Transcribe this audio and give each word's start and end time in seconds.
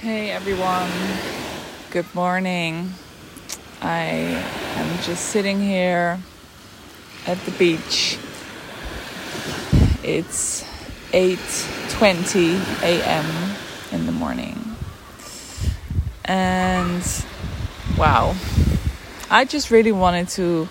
Hey 0.00 0.30
everyone, 0.30 0.92
good 1.90 2.06
morning. 2.14 2.94
I 3.82 4.04
am 4.76 5.02
just 5.02 5.24
sitting 5.24 5.60
here 5.60 6.20
at 7.26 7.36
the 7.40 7.50
beach. 7.58 8.16
It's 10.04 10.62
8:20 11.10 12.62
a.m. 12.84 13.56
in 13.90 14.06
the 14.06 14.12
morning. 14.12 14.76
And 16.24 17.02
wow. 17.98 18.36
I 19.28 19.44
just 19.44 19.72
really 19.72 19.90
wanted 19.90 20.28
to 20.38 20.68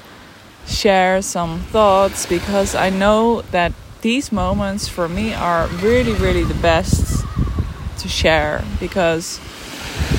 share 0.67 1.21
some 1.21 1.59
thoughts 1.73 2.25
because 2.25 2.75
I 2.75 2.91
know 2.91 3.41
that 3.51 3.73
these 3.99 4.31
moments 4.31 4.87
for 4.87 5.09
me 5.09 5.33
are 5.33 5.67
really 5.83 6.13
really 6.13 6.45
the 6.45 6.61
best 6.61 7.16
to 8.07 8.13
share 8.13 8.63
because 8.79 9.39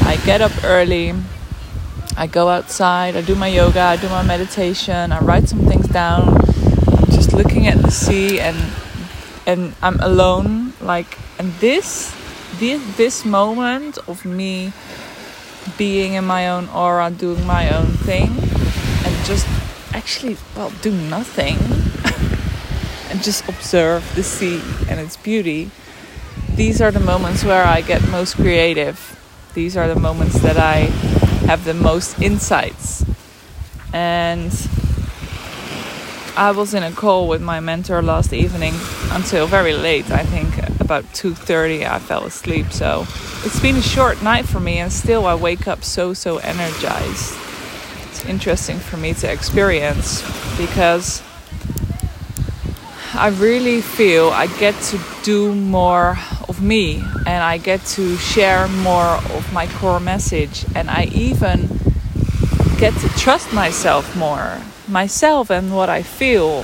I 0.05 0.17
get 0.25 0.41
up 0.41 0.53
early, 0.65 1.15
I 2.17 2.27
go 2.27 2.49
outside, 2.49 3.17
I 3.17 3.23
do 3.23 3.35
my 3.35 3.49
yoga, 3.49 3.81
I 3.81 3.97
do 3.97 4.09
my 4.09 4.23
meditation, 4.23 5.13
I 5.13 5.21
write 5.21 5.49
some 5.49 5.61
things 5.61 5.89
down. 5.89 6.29
I'm 6.29 7.11
just 7.11 7.33
looking 7.33 7.67
at 7.67 7.79
the 7.81 7.91
sea 7.91 8.41
and 8.41 8.59
and 9.47 9.75
I'm 9.83 9.99
alone 10.01 10.75
like 10.81 11.19
and 11.39 11.53
this 11.61 12.15
this 12.59 12.81
this 12.97 13.25
moment 13.25 13.99
of 14.07 14.25
me 14.25 14.73
being 15.77 16.15
in 16.15 16.25
my 16.25 16.49
own 16.49 16.69
aura, 16.69 17.11
doing 17.11 17.47
my 17.47 17.75
own 17.75 17.93
thing 18.09 18.29
and 19.05 19.15
just 19.25 19.47
actually 19.95 20.37
well 20.57 20.73
do 20.83 20.93
nothing 20.93 21.57
and 23.11 23.23
just 23.23 23.49
observe 23.49 24.03
the 24.15 24.23
sea 24.23 24.61
and 24.89 25.01
its 25.01 25.17
beauty 25.17 25.71
these 26.59 26.81
are 26.81 26.91
the 26.91 26.99
moments 26.99 27.45
where 27.45 27.65
I 27.65 27.83
get 27.83 28.03
most 28.09 28.35
creative. 28.35 28.99
These 29.55 29.77
are 29.77 29.87
the 29.87 29.99
moments 30.01 30.41
that 30.41 30.57
I 30.57 30.91
have 31.47 31.65
the 31.65 31.73
most 31.73 32.21
insights. 32.21 33.07
And 33.93 34.51
I 36.37 36.51
was 36.51 36.75
in 36.75 36.83
a 36.83 36.91
call 36.91 37.29
with 37.29 37.41
my 37.41 37.61
mentor 37.61 38.03
last 38.03 38.33
evening 38.33 38.75
until 39.13 39.47
very 39.47 39.73
late. 39.73 40.11
I 40.11 40.25
think 40.25 40.81
about 40.81 41.05
2:30 41.15 41.87
I 41.87 42.01
fell 42.01 42.25
asleep. 42.25 42.73
So 42.73 43.07
it's 43.45 43.61
been 43.61 43.77
a 43.77 43.89
short 43.97 44.21
night 44.21 44.45
for 44.45 44.59
me 44.59 44.79
and 44.79 44.93
still 44.93 45.27
I 45.27 45.37
wake 45.37 45.69
up 45.69 45.85
so 45.85 46.13
so 46.13 46.39
energized. 46.39 47.37
It's 48.11 48.25
interesting 48.25 48.81
for 48.81 48.97
me 48.97 49.15
to 49.15 49.31
experience 49.31 50.25
because 50.59 51.23
I 53.19 53.31
really 53.31 53.81
feel 53.81 54.31
I 54.31 54.47
get 54.47 54.81
to 54.91 55.01
do 55.25 55.53
more 55.53 56.17
of 56.49 56.63
me 56.63 57.03
and 57.27 57.43
I 57.43 57.59
get 57.59 57.85
to 57.97 58.17
share 58.17 58.69
more 58.69 59.19
of 59.35 59.53
my 59.53 59.67
core 59.67 59.99
message 59.99 60.65
and 60.77 60.89
I 60.89 61.11
even 61.13 61.67
get 62.79 62.95
to 62.95 63.09
trust 63.19 63.53
myself 63.53 64.15
more 64.15 64.63
myself 64.87 65.51
and 65.51 65.75
what 65.75 65.89
I 65.89 66.03
feel 66.03 66.63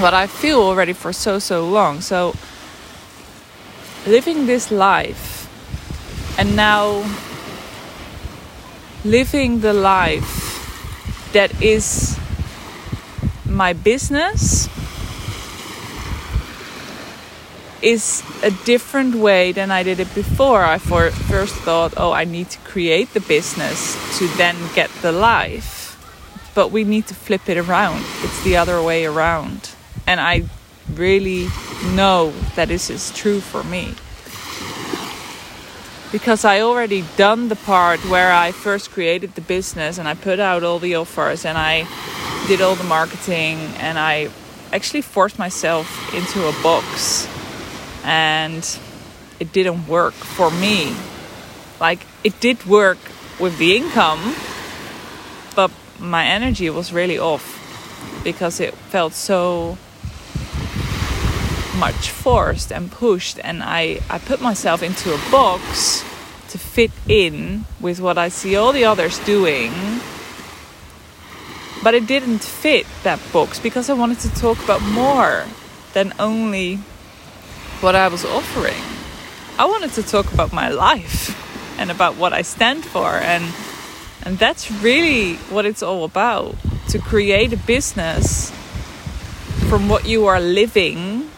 what 0.00 0.14
I 0.14 0.26
feel 0.26 0.58
already 0.58 0.94
for 0.94 1.12
so 1.12 1.38
so 1.38 1.68
long. 1.68 2.00
So 2.00 2.34
living 4.06 4.46
this 4.46 4.70
life 4.70 5.46
and 6.38 6.56
now 6.56 7.04
living 9.04 9.60
the 9.60 9.74
life 9.74 11.30
that 11.34 11.62
is 11.62 12.18
my 13.44 13.74
business 13.74 14.70
is 17.82 18.22
a 18.42 18.50
different 18.64 19.16
way 19.16 19.52
than 19.52 19.70
I 19.70 19.82
did 19.82 19.98
it 19.98 20.14
before. 20.14 20.62
I 20.62 20.78
for, 20.78 21.10
first 21.10 21.54
thought, 21.54 21.94
oh, 21.96 22.12
I 22.12 22.24
need 22.24 22.50
to 22.50 22.58
create 22.60 23.12
the 23.12 23.20
business 23.20 23.96
to 24.18 24.28
then 24.36 24.56
get 24.74 24.90
the 25.02 25.12
life. 25.12 25.80
But 26.54 26.70
we 26.70 26.84
need 26.84 27.06
to 27.08 27.14
flip 27.14 27.48
it 27.48 27.56
around. 27.56 28.04
It's 28.22 28.44
the 28.44 28.56
other 28.56 28.82
way 28.82 29.04
around. 29.04 29.70
And 30.06 30.20
I 30.20 30.44
really 30.94 31.48
know 31.94 32.32
that 32.54 32.68
this 32.68 32.90
is 32.90 33.10
true 33.12 33.40
for 33.40 33.64
me. 33.64 33.94
Because 36.12 36.44
I 36.44 36.60
already 36.60 37.04
done 37.16 37.48
the 37.48 37.56
part 37.56 37.98
where 38.00 38.32
I 38.32 38.52
first 38.52 38.90
created 38.90 39.34
the 39.34 39.40
business 39.40 39.98
and 39.98 40.06
I 40.06 40.14
put 40.14 40.38
out 40.38 40.62
all 40.62 40.78
the 40.78 40.94
offers 40.94 41.46
and 41.46 41.56
I 41.56 41.86
did 42.46 42.60
all 42.60 42.74
the 42.74 42.84
marketing 42.84 43.56
and 43.78 43.98
I 43.98 44.28
actually 44.72 45.00
forced 45.00 45.38
myself 45.38 46.14
into 46.14 46.46
a 46.46 46.52
box 46.62 47.26
and 48.04 48.78
it 49.40 49.52
didn't 49.52 49.86
work 49.86 50.14
for 50.14 50.50
me. 50.50 50.94
Like 51.80 52.06
it 52.22 52.38
did 52.40 52.64
work 52.66 52.98
with 53.40 53.58
the 53.58 53.76
income, 53.76 54.34
but 55.56 55.70
my 55.98 56.26
energy 56.26 56.70
was 56.70 56.92
really 56.92 57.18
off 57.18 57.58
because 58.24 58.60
it 58.60 58.74
felt 58.74 59.12
so 59.12 59.78
much 61.78 62.10
forced 62.10 62.70
and 62.72 62.92
pushed 62.92 63.40
and 63.42 63.62
I, 63.62 63.98
I 64.08 64.18
put 64.18 64.40
myself 64.40 64.82
into 64.82 65.12
a 65.12 65.18
box 65.30 66.04
to 66.50 66.58
fit 66.58 66.92
in 67.08 67.64
with 67.80 67.98
what 67.98 68.18
I 68.18 68.28
see 68.28 68.54
all 68.56 68.72
the 68.72 68.84
others 68.84 69.18
doing. 69.20 69.72
But 71.82 71.94
it 71.94 72.06
didn't 72.06 72.44
fit 72.44 72.86
that 73.02 73.18
box 73.32 73.58
because 73.58 73.90
I 73.90 73.94
wanted 73.94 74.20
to 74.20 74.30
talk 74.34 74.62
about 74.62 74.82
more 74.82 75.46
than 75.94 76.12
only 76.18 76.78
what 77.82 77.96
I 77.96 78.06
was 78.06 78.24
offering. 78.24 78.80
I 79.58 79.64
wanted 79.64 79.90
to 79.94 80.04
talk 80.04 80.32
about 80.32 80.52
my 80.52 80.68
life 80.68 81.36
and 81.80 81.90
about 81.90 82.16
what 82.16 82.32
I 82.32 82.42
stand 82.42 82.84
for 82.84 83.08
and 83.08 83.44
and 84.24 84.38
that's 84.38 84.70
really 84.70 85.34
what 85.50 85.66
it's 85.66 85.82
all 85.82 86.04
about 86.04 86.54
to 86.90 87.00
create 87.00 87.52
a 87.52 87.56
business 87.56 88.52
from 89.68 89.88
what 89.88 90.06
you 90.06 90.26
are 90.26 90.38
living 90.38 91.28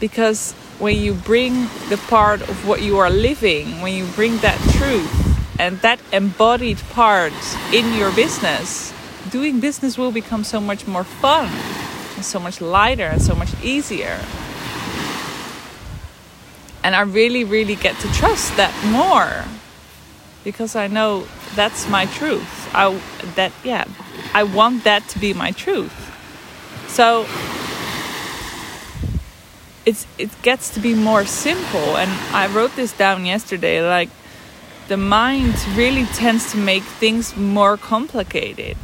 because 0.00 0.52
when 0.78 0.98
you 0.98 1.14
bring 1.14 1.68
the 1.88 1.98
part 2.08 2.42
of 2.42 2.68
what 2.68 2.82
you 2.82 2.98
are 2.98 3.10
living 3.10 3.80
when 3.80 3.94
you 3.94 4.04
bring 4.14 4.36
that 4.38 4.58
truth 4.76 5.58
and 5.58 5.78
that 5.80 5.98
embodied 6.12 6.78
part 6.90 7.32
in 7.72 7.94
your 7.94 8.12
business 8.12 8.92
doing 9.30 9.60
business 9.60 9.96
will 9.96 10.12
become 10.12 10.44
so 10.44 10.60
much 10.60 10.86
more 10.86 11.04
fun 11.04 11.48
and 12.20 12.26
so 12.26 12.38
much 12.38 12.60
lighter 12.60 13.06
and 13.06 13.22
so 13.22 13.34
much 13.34 13.48
easier. 13.64 14.20
And 16.84 16.94
I 16.94 17.00
really, 17.00 17.44
really 17.44 17.76
get 17.76 17.98
to 18.00 18.08
trust 18.12 18.58
that 18.58 18.74
more 18.84 19.46
because 20.44 20.76
I 20.76 20.86
know 20.86 21.26
that's 21.54 21.88
my 21.88 22.04
truth. 22.04 22.68
I 22.74 23.00
that 23.36 23.52
yeah, 23.64 23.86
I 24.34 24.42
want 24.42 24.84
that 24.84 25.08
to 25.08 25.18
be 25.18 25.32
my 25.32 25.52
truth. 25.52 25.96
So 26.88 27.26
it's 29.86 30.06
it 30.18 30.30
gets 30.42 30.68
to 30.74 30.80
be 30.80 30.94
more 30.94 31.24
simple 31.24 31.96
and 31.96 32.10
I 32.36 32.48
wrote 32.48 32.76
this 32.76 32.92
down 32.92 33.24
yesterday 33.24 33.80
like 33.80 34.10
the 34.88 34.98
mind 34.98 35.54
really 35.74 36.04
tends 36.04 36.52
to 36.52 36.58
make 36.58 36.82
things 36.82 37.34
more 37.34 37.78
complicated 37.78 38.76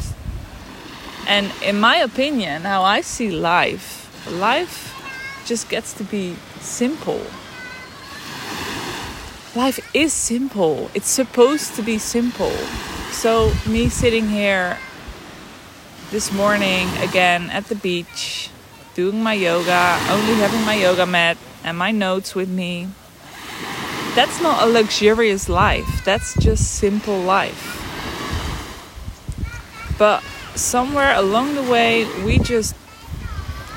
and 1.26 1.52
in 1.62 1.80
my 1.80 1.96
opinion, 1.96 2.62
how 2.62 2.82
I 2.82 3.00
see 3.00 3.30
life, 3.30 4.06
life 4.30 4.94
just 5.46 5.68
gets 5.68 5.92
to 5.94 6.04
be 6.04 6.36
simple. 6.60 7.20
Life 9.54 9.80
is 9.94 10.12
simple. 10.12 10.90
It's 10.94 11.08
supposed 11.08 11.74
to 11.76 11.82
be 11.82 11.98
simple. 11.98 12.56
So, 13.10 13.52
me 13.66 13.88
sitting 13.88 14.28
here 14.28 14.78
this 16.10 16.30
morning 16.32 16.88
again 16.98 17.50
at 17.50 17.66
the 17.66 17.74
beach, 17.74 18.50
doing 18.94 19.22
my 19.22 19.32
yoga, 19.32 19.98
only 20.10 20.34
having 20.34 20.62
my 20.66 20.74
yoga 20.74 21.06
mat 21.06 21.38
and 21.64 21.78
my 21.78 21.90
notes 21.90 22.34
with 22.34 22.48
me. 22.48 22.88
That's 24.14 24.40
not 24.40 24.62
a 24.62 24.70
luxurious 24.70 25.48
life. 25.48 26.04
That's 26.04 26.34
just 26.38 26.74
simple 26.74 27.18
life. 27.18 27.72
But 29.98 30.22
somewhere 30.56 31.14
along 31.14 31.54
the 31.54 31.62
way 31.62 32.04
we 32.24 32.38
just 32.38 32.74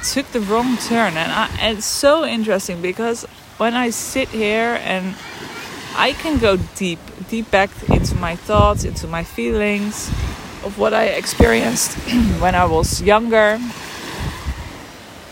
took 0.03 0.25
the 0.31 0.39
wrong 0.39 0.77
turn. 0.77 1.17
And, 1.17 1.31
I, 1.31 1.49
it's 1.71 1.85
so 1.85 2.25
interesting 2.25 2.81
because 2.81 3.25
when 3.57 3.73
i 3.73 3.89
sit 3.89 4.29
here 4.29 4.79
and 4.83 5.15
i 5.95 6.13
can 6.13 6.39
go 6.39 6.57
deep 6.75 6.99
deep 7.27 7.51
back 7.51 7.69
into 7.89 8.15
my 8.15 8.35
thoughts 8.35 8.85
into 8.85 9.05
my 9.05 9.23
feelings 9.23 10.07
of 10.63 10.77
what 10.77 10.93
i 10.93 11.05
experienced 11.05 11.97
when 12.39 12.55
i 12.55 12.65
was 12.65 13.01
younger. 13.01 13.59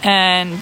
And 0.04 0.60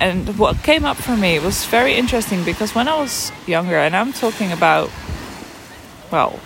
and 0.00 0.38
what 0.38 0.62
came 0.62 0.84
up 0.84 0.96
for 0.96 1.16
me 1.16 1.38
was 1.38 1.64
very 1.66 1.94
interesting 1.94 2.44
because 2.44 2.74
when 2.74 2.88
i 2.88 2.96
was 2.98 3.32
younger 3.46 3.76
and 3.76 3.96
i'm 3.96 4.12
talking 4.12 4.52
about 4.52 4.90
well 6.10 6.38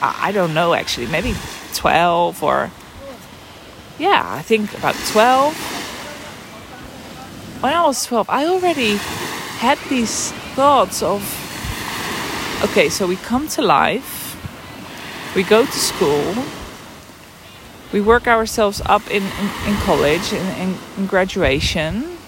I 0.00 0.32
don't 0.32 0.54
know 0.54 0.74
actually, 0.74 1.06
maybe 1.06 1.34
12 1.74 2.42
or 2.42 2.70
yeah, 3.98 4.22
I 4.24 4.42
think 4.42 4.72
about 4.78 4.94
12. 5.10 5.54
when 7.60 7.72
I 7.72 7.84
was 7.84 8.06
12, 8.06 8.30
I 8.30 8.46
already 8.46 8.96
had 9.58 9.78
these 9.88 10.32
thoughts 10.54 11.02
of 11.02 11.22
okay, 12.62 12.88
so 12.88 13.06
we 13.06 13.16
come 13.16 13.48
to 13.48 13.62
life, 13.62 14.36
we 15.34 15.42
go 15.42 15.64
to 15.64 15.72
school, 15.72 16.34
we 17.92 18.00
work 18.00 18.26
ourselves 18.26 18.80
up 18.86 19.08
in, 19.10 19.22
in, 19.22 19.50
in 19.66 19.74
college, 19.82 20.32
in, 20.32 20.46
in, 20.60 20.76
in 20.96 21.06
graduation, 21.06 22.18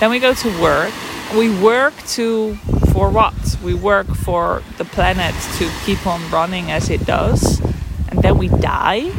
then 0.00 0.10
we 0.10 0.18
go 0.18 0.34
to 0.34 0.60
work. 0.60 0.92
We 1.34 1.50
work 1.62 1.94
to 2.14 2.56
for 2.92 3.10
what? 3.10 3.34
We 3.62 3.74
work 3.74 4.06
for 4.08 4.62
the 4.76 4.84
planet 4.84 5.34
to 5.58 5.70
keep 5.84 6.06
on 6.06 6.20
running 6.30 6.70
as 6.70 6.90
it 6.90 7.06
does, 7.06 7.60
and 8.08 8.22
then 8.22 8.38
we 8.38 8.48
die. 8.48 9.12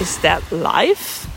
Is 0.00 0.18
that 0.22 0.42
life? 0.50 1.28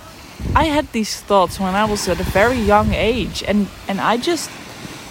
I 0.55 0.65
had 0.65 0.91
these 0.91 1.19
thoughts 1.21 1.59
when 1.59 1.75
I 1.75 1.85
was 1.85 2.07
at 2.07 2.19
a 2.19 2.23
very 2.23 2.59
young 2.59 2.93
age, 2.93 3.43
and 3.47 3.67
and 3.87 3.99
I 3.99 4.17
just 4.17 4.49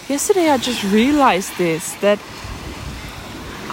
yesterday 0.08 0.48
I 0.48 0.58
just 0.58 0.82
realized 0.84 1.56
this 1.58 1.94
that 2.00 2.18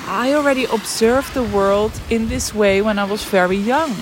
I 0.07 0.33
already 0.33 0.65
observed 0.65 1.33
the 1.33 1.44
world 1.44 1.94
in 2.09 2.27
this 2.27 2.53
way 2.53 2.81
when 2.81 3.00
I 3.00 3.06
was 3.06 3.24
very 3.24 3.57
young. 3.57 3.95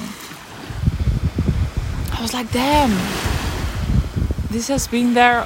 I 2.11 2.21
was 2.21 2.33
like, 2.33 2.51
damn, 2.51 2.89
this 4.49 4.67
has 4.67 4.87
been 4.87 5.13
there 5.13 5.45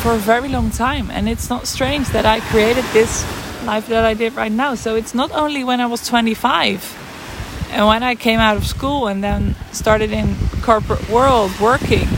for 0.00 0.12
a 0.12 0.18
very 0.18 0.48
long 0.48 0.70
time, 0.70 1.10
and 1.10 1.28
it's 1.28 1.50
not 1.50 1.66
strange 1.66 2.08
that 2.08 2.24
I 2.24 2.40
created 2.40 2.84
this 2.92 3.22
life 3.66 3.86
that 3.88 4.04
I 4.04 4.14
did 4.14 4.34
right 4.34 4.50
now. 4.50 4.74
So 4.74 4.96
it's 4.96 5.14
not 5.14 5.30
only 5.32 5.62
when 5.62 5.80
I 5.80 5.86
was 5.86 6.06
25 6.08 7.68
and 7.70 7.86
when 7.86 8.02
I 8.02 8.14
came 8.14 8.40
out 8.40 8.56
of 8.56 8.66
school 8.66 9.08
and 9.08 9.22
then 9.22 9.56
started 9.72 10.10
in 10.10 10.36
corporate 10.62 11.06
world 11.10 11.52
working. 11.60 12.08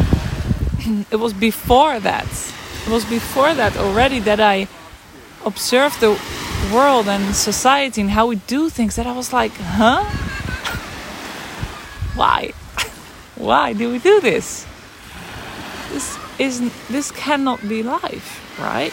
it 1.11 1.19
was 1.19 1.33
before 1.33 1.99
that. 2.01 2.29
It 2.87 2.91
was 2.91 3.05
before 3.05 3.53
that 3.55 3.77
already 3.77 4.21
that 4.21 4.39
I 4.39 4.69
observed 5.45 6.01
the 6.01 6.17
world 6.73 7.09
and 7.09 7.35
society 7.35 8.01
and 8.01 8.11
how 8.11 8.29
we 8.29 8.37
do 8.37 8.71
things 8.71 8.95
that 8.95 9.09
I 9.09 9.13
was 9.13 9.33
like, 9.33 9.53
huh? 9.57 10.05
Why? 12.15 12.53
Why 13.35 13.73
do 13.73 13.91
we 13.91 13.99
do 13.99 14.21
this? 14.21 14.67
This 15.91 16.17
is 16.39 16.61
this 16.89 17.11
cannot 17.11 17.67
be 17.69 17.83
life, 17.83 18.59
right? 18.59 18.93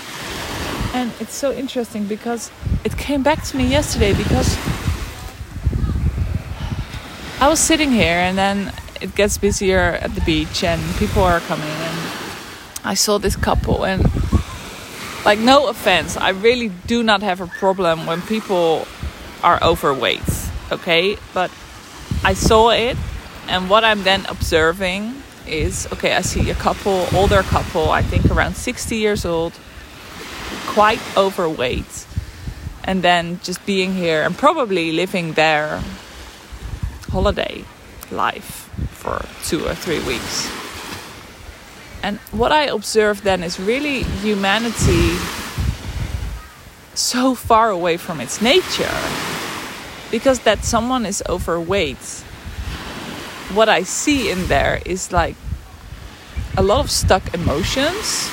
And 0.96 1.12
it's 1.20 1.36
so 1.36 1.52
interesting 1.52 2.06
because 2.06 2.52
it 2.84 2.98
came 2.98 3.24
back 3.24 3.44
to 3.46 3.58
me 3.58 3.66
yesterday 3.66 4.14
because 4.14 4.58
I 7.40 7.48
was 7.48 7.60
sitting 7.60 7.92
here 7.92 8.18
and 8.18 8.38
then 8.38 8.74
it 9.02 9.16
gets 9.16 9.38
busier 9.38 9.98
at 10.02 10.14
the 10.16 10.22
beach 10.22 10.64
and 10.64 10.82
people 10.98 11.24
are 11.24 11.40
coming 11.42 11.68
and 11.68 11.98
I 12.84 12.96
saw 12.96 13.18
this 13.18 13.36
couple 13.36 13.86
and 13.86 14.04
like 15.26 15.40
no 15.40 15.68
offense, 15.68 16.18
I 16.18 16.30
really 16.30 16.70
do 16.88 17.04
not 17.04 17.22
have 17.22 17.40
a 17.40 17.48
problem 17.48 18.06
when 18.06 18.22
people 18.22 18.88
are 19.44 19.62
overweight, 19.62 20.50
okay? 20.72 21.18
But 21.34 21.52
I 22.24 22.34
saw 22.34 22.72
it 22.72 22.98
and 23.48 23.70
what 23.70 23.84
I'm 23.84 24.04
then 24.04 24.26
observing 24.28 25.22
is 25.50 25.88
okay, 25.94 26.14
I 26.14 26.22
see 26.22 26.50
a 26.50 26.56
couple, 26.56 27.08
older 27.14 27.44
couple, 27.44 27.90
I 27.90 28.02
think 28.02 28.26
around 28.32 28.56
60 28.56 28.96
years 28.96 29.26
old, 29.26 29.54
quite 30.68 31.02
overweight. 31.18 32.06
And 32.84 33.04
then 33.04 33.40
just 33.44 33.66
being 33.66 33.94
here 33.94 34.24
and 34.24 34.38
probably 34.38 34.92
living 34.92 35.34
their 35.34 35.84
holiday 37.10 37.64
life 38.12 38.70
for 38.92 39.26
two 39.44 39.66
or 39.66 39.76
three 39.76 40.00
weeks. 40.06 40.50
And 42.02 42.18
what 42.32 42.52
I 42.52 42.66
observe 42.66 43.24
then 43.24 43.44
is 43.44 43.60
really 43.60 44.04
humanity 44.24 45.16
so 46.94 47.36
far 47.36 47.70
away 47.70 47.98
from 47.98 48.22
its 48.22 48.42
nature. 48.42 48.98
Because 50.12 50.40
that 50.40 50.64
someone 50.64 51.06
is 51.06 51.22
overweight, 51.30 52.24
what 53.54 53.70
I 53.70 53.84
see 53.84 54.30
in 54.30 54.48
there 54.48 54.82
is 54.86 55.12
like 55.12 55.36
a 56.58 56.64
lot 56.64 56.82
of 56.82 56.92
stuck 56.92 57.34
emotions 57.34 58.30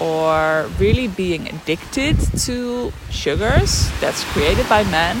or 0.00 0.70
really 0.78 1.08
being 1.08 1.48
addicted 1.48 2.16
to 2.40 2.92
sugars 3.10 3.90
that's 4.00 4.24
created 4.32 4.68
by 4.68 4.84
men 4.84 5.16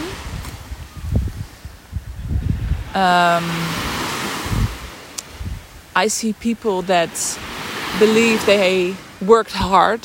um, 2.94 3.44
I 5.96 6.08
see 6.08 6.34
people 6.34 6.82
that 6.82 7.38
believe 7.98 8.44
they 8.44 8.96
worked 9.22 9.52
hard 9.52 10.02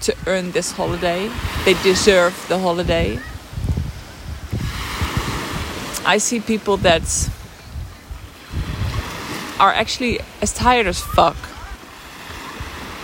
to 0.00 0.14
earn 0.26 0.52
this 0.52 0.72
holiday, 0.72 1.30
they 1.66 1.74
deserve 1.82 2.32
the 2.48 2.58
holiday. 2.58 3.18
I 6.06 6.16
see 6.16 6.40
people 6.40 6.78
that 6.78 7.02
are 9.58 9.72
actually 9.72 10.20
as 10.42 10.52
tired 10.52 10.86
as 10.86 11.00
fuck, 11.00 11.36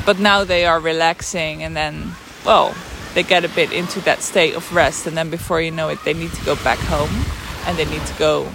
but 0.04 0.18
now 0.18 0.44
they 0.44 0.64
are 0.66 0.80
relaxing 0.80 1.62
and 1.62 1.76
then, 1.76 2.12
well, 2.44 2.74
they 3.14 3.22
get 3.22 3.44
a 3.44 3.48
bit 3.48 3.72
into 3.72 4.00
that 4.00 4.22
state 4.22 4.54
of 4.54 4.74
rest, 4.74 5.06
and 5.06 5.16
then 5.16 5.28
before 5.28 5.60
you 5.60 5.70
know 5.70 5.88
it, 5.88 5.98
they 6.04 6.14
need 6.14 6.32
to 6.32 6.44
go 6.44 6.56
back 6.56 6.78
home 6.78 7.24
and 7.66 7.76
they 7.76 7.84
need 7.84 8.04
to 8.06 8.18
go 8.18 8.50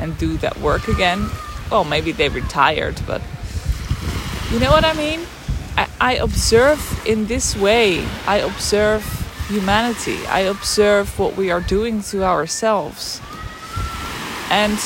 and 0.00 0.18
do 0.18 0.36
that 0.38 0.58
work 0.58 0.88
again. 0.88 1.28
Well, 1.70 1.84
maybe 1.84 2.12
they 2.12 2.28
retired, 2.28 3.00
but 3.06 3.22
you 4.50 4.58
know 4.60 4.70
what 4.70 4.84
I 4.84 4.92
mean? 4.94 5.20
I, 5.76 5.88
I 6.00 6.14
observe 6.14 6.80
in 7.06 7.26
this 7.26 7.56
way, 7.56 8.06
I 8.26 8.38
observe 8.38 9.04
humanity, 9.48 10.26
I 10.26 10.40
observe 10.40 11.18
what 11.18 11.36
we 11.36 11.50
are 11.50 11.60
doing 11.60 12.02
to 12.04 12.24
ourselves. 12.24 13.20
And 14.50 14.78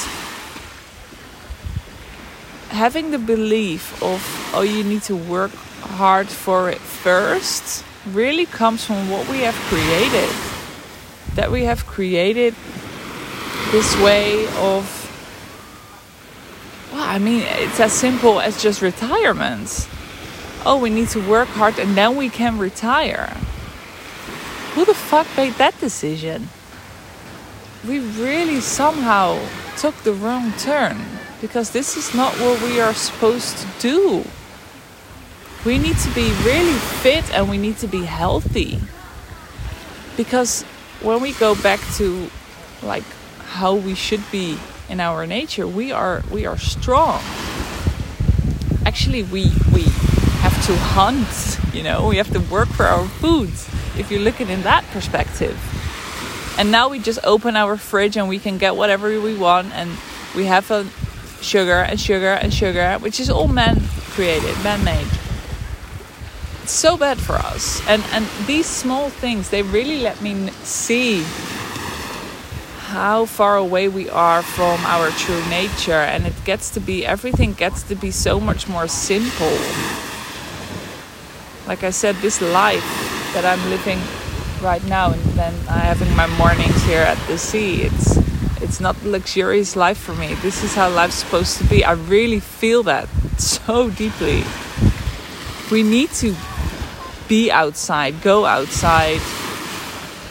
having 2.71 3.11
the 3.11 3.19
belief 3.19 4.03
of, 4.03 4.23
oh, 4.55 4.63
you 4.63 4.83
need 4.85 5.03
to 5.03 5.17
work 5.17 5.51
hard 5.51 6.29
for 6.29 6.71
it 6.71 6.79
first 6.79 7.85
really 8.07 8.47
comes 8.47 8.85
from 8.85 9.11
what 9.11 9.29
we 9.29 9.41
have 9.41 9.55
created. 9.69 10.31
That 11.35 11.51
we 11.51 11.65
have 11.65 11.87
created 11.87 12.55
this 13.71 13.97
way 14.01 14.47
of 14.57 14.99
well, 16.93 17.05
I 17.05 17.19
mean, 17.19 17.43
it's 17.47 17.79
as 17.79 17.93
simple 17.93 18.41
as 18.41 18.61
just 18.61 18.83
retirement. 18.83 19.89
Oh, 20.67 20.79
we 20.81 20.91
need 20.91 21.09
to 21.11 21.21
work 21.29 21.49
hard 21.49 21.79
and 21.79 21.97
then 21.97 22.17
we 22.17 22.29
can 22.29 22.59
retire. 22.59 23.29
Who 24.75 24.85
the 24.85 24.95
fuck 24.95 25.27
made 25.37 25.55
that 25.55 25.79
decision? 25.79 26.49
We 27.87 28.01
really 28.01 28.61
somehow 28.61 29.39
took 29.77 29.95
the 30.03 30.13
wrong 30.13 30.53
turn 30.59 31.20
because 31.41 31.71
this 31.71 31.97
is 31.97 32.15
not 32.15 32.35
what 32.35 32.63
we 32.63 32.81
are 32.81 32.95
supposed 32.95 33.59
to 33.59 33.67
do. 33.81 34.25
We 35.65 35.79
need 35.79 35.97
to 35.99 36.15
be 36.15 36.33
really 36.45 36.79
fit 37.03 37.33
and 37.35 37.49
we 37.49 37.59
need 37.59 37.79
to 37.79 37.87
be 37.87 38.05
healthy. 38.05 38.79
Because 40.17 40.65
when 41.03 41.21
we 41.21 41.33
go 41.33 41.55
back 41.55 41.81
to 41.97 42.31
like 42.83 43.05
how 43.51 43.75
we 43.75 43.95
should 43.95 44.23
be 44.31 44.59
in 44.89 45.01
our 45.01 45.27
nature 45.27 45.67
we 45.67 45.93
are 45.93 46.23
we 46.31 46.47
are 46.47 46.59
strong 46.59 47.21
actually 48.85 49.23
we 49.25 49.45
we 49.73 49.83
have 50.43 50.55
to 50.67 50.77
hunt 50.77 51.59
you 51.75 51.83
know 51.83 52.09
we 52.09 52.17
have 52.17 52.31
to 52.31 52.41
work 52.53 52.69
for 52.69 52.87
our 52.87 53.07
food 53.07 53.51
if 53.99 54.11
you 54.11 54.19
look 54.19 54.41
at 54.41 54.49
it 54.49 54.51
in 54.51 54.63
that 54.63 54.85
perspective 54.93 55.59
and 56.59 56.71
now 56.71 56.89
we 56.89 56.99
just 56.99 57.19
open 57.25 57.57
our 57.57 57.77
fridge 57.77 58.17
and 58.17 58.29
we 58.29 58.39
can 58.39 58.59
get 58.59 58.77
whatever 58.77 59.09
we 59.21 59.35
want 59.37 59.73
and 59.73 59.91
we 60.35 60.45
have 60.47 60.71
a 60.71 60.87
sugar 61.41 61.81
and 61.81 62.01
sugar 62.01 62.33
and 62.33 62.53
sugar 62.53 62.99
which 63.01 63.19
is 63.21 63.31
all 63.31 63.49
man 63.49 63.81
created 64.15 64.57
man 64.63 64.83
made 64.85 65.07
it's 66.71 66.79
so 66.79 66.97
bad 66.97 67.19
for 67.19 67.35
us. 67.35 67.83
And 67.89 68.01
and 68.13 68.25
these 68.47 68.67
small 68.67 69.11
things 69.11 69.51
they 69.51 69.63
really 69.63 70.03
let 70.03 70.23
me 70.23 70.51
see 70.63 71.25
how 72.95 73.25
far 73.27 73.57
away 73.57 73.89
we 73.89 74.09
are 74.09 74.41
from 74.41 74.79
our 74.87 75.11
true 75.11 75.43
nature. 75.49 76.05
And 76.13 76.27
it 76.29 76.45
gets 76.45 76.71
to 76.75 76.81
be 76.81 77.05
everything 77.05 77.55
gets 77.55 77.83
to 77.91 77.97
be 77.97 78.13
so 78.13 78.39
much 78.39 78.69
more 78.69 78.87
simple. 78.87 79.59
Like 81.67 81.83
i 81.83 81.91
said 81.91 82.15
this 82.23 82.41
life 82.41 82.87
that 83.35 83.45
i'm 83.45 83.63
living 83.71 84.01
right 84.61 84.85
now 84.87 85.11
and 85.11 85.23
then 85.39 85.55
i'm 85.69 85.81
having 85.81 86.15
my 86.17 86.27
mornings 86.39 86.83
here 86.85 87.03
at 87.03 87.19
the 87.29 87.39
sea 87.39 87.83
it's 87.83 88.20
it's 88.71 88.79
not 88.79 88.95
luxurious 89.03 89.75
life 89.75 89.99
for 89.99 90.15
me. 90.15 90.35
This 90.35 90.63
is 90.63 90.77
how 90.77 90.89
life's 90.91 91.17
supposed 91.17 91.59
to 91.59 91.65
be. 91.65 91.85
I 91.85 91.95
really 91.95 92.39
feel 92.39 92.85
that 92.85 93.09
so 93.37 93.91
deeply. 93.91 94.45
We 95.73 95.83
need 95.83 96.11
to 96.23 96.37
be 97.27 97.51
outside 97.51 98.23
go 98.23 98.47
outside. 98.47 99.21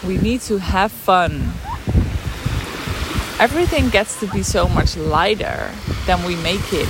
We 0.07 0.17
need 0.19 0.39
to 0.47 0.57
have 0.57 0.89
fun. 0.89 1.51
Everything 3.43 3.89
gets 3.89 4.17
to 4.21 4.27
be 4.27 4.41
so 4.41 4.69
much 4.69 4.95
lighter 4.95 5.71
than 6.05 6.23
we 6.23 6.37
make 6.37 6.71
it. 6.71 6.87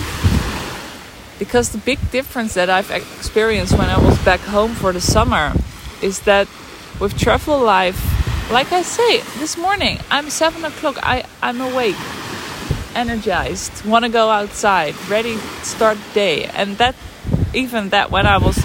Because 1.39 1.72
the 1.72 1.79
big 1.79 1.98
difference 2.12 2.53
that 2.53 2.70
I've 2.70 2.91
experienced 2.91 3.75
when 3.75 3.89
I 3.89 3.98
was 3.98 4.20
back 4.20 4.41
home 4.41 4.75
for 4.75 4.94
the 4.94 5.01
summer 5.01 5.53
is 6.03 6.20
that 6.29 6.48
with 7.00 7.18
travel 7.18 7.58
life, 7.58 8.19
like 8.50 8.72
I 8.72 8.82
say, 8.82 9.22
this 9.38 9.58
morning 9.58 10.00
I'm 10.10 10.29
seven 10.29 10.65
o'clock, 10.65 10.98
I, 11.03 11.24
I'm 11.41 11.62
awake, 11.62 11.96
energized, 12.96 13.86
want 13.86 14.06
to 14.06 14.10
go 14.10 14.29
outside, 14.29 14.96
ready 15.08 15.36
to 15.36 15.65
start 15.65 15.98
day. 16.13 16.46
And 16.46 16.77
that, 16.77 16.96
even 17.53 17.89
that, 17.89 18.10
when 18.10 18.25
I 18.25 18.38
was 18.38 18.58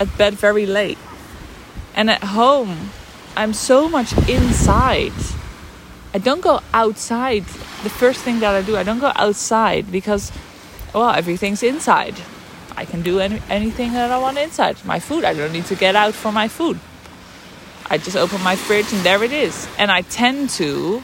at 0.00 0.18
bed 0.18 0.34
very 0.34 0.66
late. 0.66 0.98
And 1.94 2.10
at 2.10 2.24
home, 2.24 2.90
I'm 3.36 3.52
so 3.52 3.88
much 3.88 4.12
inside. 4.28 5.12
I 6.12 6.18
don't 6.18 6.40
go 6.40 6.60
outside. 6.72 7.44
The 7.84 7.90
first 7.90 8.20
thing 8.20 8.40
that 8.40 8.54
I 8.54 8.62
do, 8.62 8.76
I 8.76 8.82
don't 8.82 8.98
go 8.98 9.12
outside 9.14 9.92
because, 9.92 10.32
well, 10.92 11.10
everything's 11.10 11.62
inside. 11.62 12.16
I 12.76 12.84
can 12.84 13.02
do 13.02 13.20
any, 13.20 13.40
anything 13.48 13.92
that 13.92 14.10
I 14.10 14.18
want 14.18 14.38
inside. 14.38 14.84
My 14.84 14.98
food, 14.98 15.22
I 15.22 15.34
don't 15.34 15.52
need 15.52 15.66
to 15.66 15.76
get 15.76 15.94
out 15.94 16.14
for 16.14 16.32
my 16.32 16.48
food. 16.48 16.80
I 17.86 17.98
just 17.98 18.16
open 18.16 18.42
my 18.42 18.56
fridge 18.56 18.92
and 18.92 19.02
there 19.04 19.22
it 19.22 19.32
is. 19.32 19.68
And 19.78 19.90
I 19.90 20.02
tend 20.02 20.50
to 20.50 21.02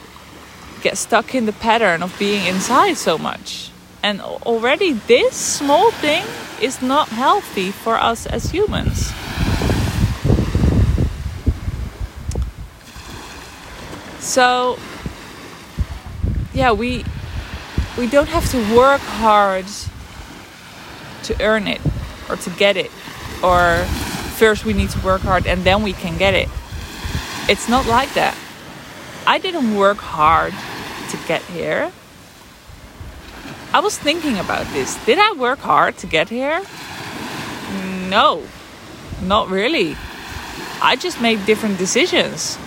get 0.81 0.97
stuck 0.97 1.35
in 1.35 1.45
the 1.45 1.53
pattern 1.53 2.01
of 2.01 2.17
being 2.17 2.45
inside 2.47 2.97
so 2.97 3.17
much. 3.17 3.71
And 4.03 4.19
already 4.21 4.93
this 4.93 5.35
small 5.35 5.91
thing 5.91 6.25
is 6.59 6.81
not 6.81 7.09
healthy 7.09 7.71
for 7.71 7.95
us 7.95 8.25
as 8.25 8.49
humans. 8.49 9.11
So 14.19 14.79
yeah, 16.53 16.71
we 16.71 17.05
we 17.97 18.07
don't 18.07 18.29
have 18.29 18.49
to 18.51 18.75
work 18.75 19.01
hard 19.01 19.65
to 21.23 21.43
earn 21.43 21.67
it 21.67 21.81
or 22.29 22.35
to 22.37 22.49
get 22.51 22.77
it 22.77 22.89
or 23.43 23.83
first 24.37 24.65
we 24.65 24.73
need 24.73 24.89
to 24.89 24.99
work 25.01 25.21
hard 25.21 25.45
and 25.45 25.63
then 25.63 25.83
we 25.83 25.93
can 25.93 26.17
get 26.17 26.33
it. 26.33 26.49
It's 27.49 27.67
not 27.67 27.85
like 27.87 28.13
that. 28.13 28.37
I 29.27 29.37
didn't 29.37 29.75
work 29.75 29.97
hard 29.97 30.53
to 31.09 31.17
get 31.27 31.41
here. 31.43 31.91
I 33.73 33.79
was 33.79 33.97
thinking 33.97 34.37
about 34.37 34.65
this. 34.73 34.95
Did 35.05 35.17
I 35.19 35.33
work 35.33 35.59
hard 35.59 35.97
to 35.97 36.07
get 36.07 36.29
here? 36.29 36.61
No, 38.09 38.43
not 39.21 39.49
really. 39.49 39.95
I 40.81 40.95
just 40.95 41.21
made 41.21 41.45
different 41.45 41.77
decisions. 41.77 42.57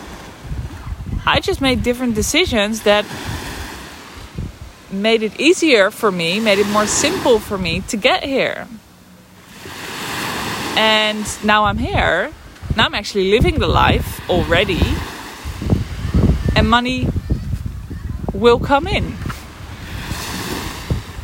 I 1.26 1.40
just 1.40 1.60
made 1.60 1.82
different 1.82 2.14
decisions 2.14 2.82
that 2.82 3.04
made 4.90 5.22
it 5.22 5.38
easier 5.40 5.90
for 5.90 6.10
me, 6.12 6.40
made 6.40 6.58
it 6.58 6.68
more 6.68 6.86
simple 6.86 7.38
for 7.38 7.58
me 7.58 7.80
to 7.88 7.96
get 7.96 8.24
here. 8.24 8.68
And 10.76 11.26
now 11.44 11.64
I'm 11.64 11.78
here. 11.78 12.32
Now 12.76 12.86
I'm 12.86 12.94
actually 12.94 13.30
living 13.30 13.60
the 13.60 13.68
life 13.68 14.28
already. 14.28 14.82
And 16.56 16.68
money 16.68 17.08
will 18.32 18.58
come 18.58 18.88
in 18.88 19.14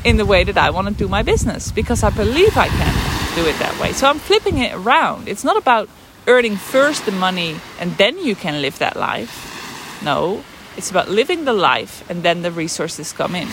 in 0.05 0.17
the 0.17 0.25
way 0.25 0.45
that 0.45 0.57
I 0.57 0.71
want 0.71 0.89
to 0.89 0.95
do 0.95 1.09
my 1.09 1.23
business 1.23 1.73
because 1.73 2.03
I 2.03 2.11
believe 2.11 2.57
I 2.57 2.69
can 2.69 3.35
do 3.35 3.47
it 3.49 3.59
that 3.59 3.79
way. 3.81 3.93
So 3.93 4.09
I'm 4.09 4.19
flipping 4.19 4.59
it 4.59 4.73
around. 4.75 5.29
It's 5.29 5.45
not 5.45 5.57
about 5.57 5.89
earning 6.27 6.57
first 6.57 7.05
the 7.05 7.13
money 7.13 7.57
and 7.81 7.97
then 7.97 8.19
you 8.19 8.35
can 8.35 8.63
live 8.63 8.79
that 8.79 8.97
life. 8.97 10.01
No, 10.05 10.45
it's 10.77 10.91
about 10.91 11.09
living 11.09 11.45
the 11.45 11.53
life 11.53 12.09
and 12.09 12.23
then 12.23 12.43
the 12.43 12.53
resources 12.53 13.13
come 13.13 13.35
in. 13.35 13.49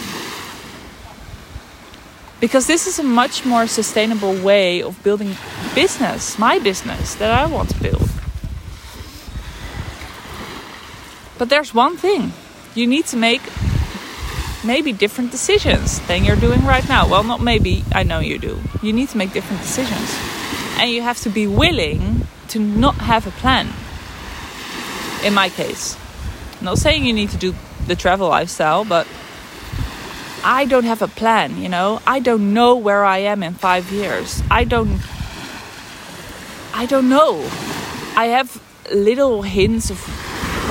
Because 2.39 2.67
this 2.67 2.85
is 2.85 2.99
a 2.99 3.03
much 3.03 3.45
more 3.45 3.65
sustainable 3.67 4.33
way 4.33 4.81
of 4.83 5.01
building 5.03 5.35
business, 5.73 6.37
my 6.37 6.59
business 6.59 7.15
that 7.15 7.31
I 7.31 7.45
want 7.47 7.69
to 7.69 7.81
build. 7.81 8.09
But 11.37 11.49
there's 11.49 11.73
one 11.73 11.97
thing 11.97 12.33
you 12.75 12.85
need 12.87 13.05
to 13.07 13.17
make 13.17 13.41
maybe 14.63 14.91
different 14.91 15.31
decisions 15.31 15.99
than 16.07 16.23
you're 16.23 16.35
doing 16.35 16.63
right 16.65 16.87
now. 16.87 17.07
Well, 17.07 17.23
not 17.23 17.41
maybe, 17.41 17.83
I 17.93 18.03
know 18.03 18.19
you 18.19 18.37
do. 18.37 18.59
You 18.81 18.93
need 18.93 19.09
to 19.09 19.17
make 19.17 19.33
different 19.33 19.61
decisions. 19.61 20.15
And 20.79 20.91
you 20.91 21.01
have 21.01 21.19
to 21.21 21.29
be 21.29 21.47
willing 21.47 22.27
to 22.49 22.59
not 22.59 22.95
have 22.95 23.25
a 23.25 23.31
plan. 23.31 23.67
In 25.25 25.33
my 25.33 25.49
case, 25.49 25.97
I'm 26.59 26.65
not 26.65 26.77
saying 26.77 27.05
you 27.05 27.13
need 27.13 27.29
to 27.31 27.37
do 27.37 27.55
the 27.87 27.95
travel 27.95 28.29
lifestyle, 28.29 28.85
but 28.85 29.07
I 30.47 30.63
don't 30.63 30.85
have 30.85 31.01
a 31.01 31.09
plan, 31.09 31.61
you 31.61 31.67
know? 31.67 32.01
I 32.07 32.19
don't 32.19 32.53
know 32.53 32.75
where 32.77 33.03
I 33.03 33.17
am 33.17 33.43
in 33.43 33.53
5 33.53 33.91
years. 33.91 34.41
I 34.49 34.63
don't 34.63 35.01
I 36.73 36.85
don't 36.85 37.09
know. 37.09 37.41
I 38.15 38.27
have 38.37 38.61
little 38.93 39.41
hints 39.41 39.89
of 39.89 39.99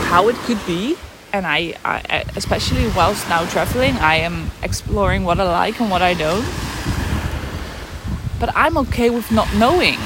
how 0.08 0.28
it 0.28 0.36
could 0.46 0.64
be, 0.66 0.96
and 1.36 1.46
I, 1.46 1.74
I, 1.84 2.24
especially 2.34 2.88
whilst 2.96 3.28
now 3.28 3.44
traveling 3.46 3.94
i 3.96 4.16
am 4.16 4.50
exploring 4.62 5.24
what 5.24 5.38
i 5.38 5.44
like 5.44 5.78
and 5.80 5.90
what 5.90 6.00
i 6.00 6.14
don't 6.14 6.46
but 8.40 8.50
i'm 8.54 8.76
okay 8.78 9.10
with 9.10 9.30
not 9.30 9.48
knowing 9.54 9.98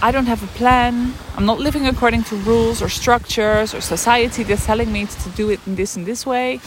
i 0.00 0.10
don't 0.10 0.26
have 0.26 0.42
a 0.42 0.52
plan 0.58 1.12
i'm 1.36 1.44
not 1.44 1.58
living 1.58 1.86
according 1.86 2.22
to 2.24 2.36
rules 2.36 2.80
or 2.80 2.88
structures 2.88 3.74
or 3.74 3.80
society 3.80 4.42
that's 4.42 4.64
telling 4.64 4.90
me 4.90 5.04
to 5.04 5.28
do 5.30 5.50
it 5.50 5.60
in 5.66 5.76
this 5.76 5.96
and 5.96 6.06
this 6.06 6.24
way 6.24 6.60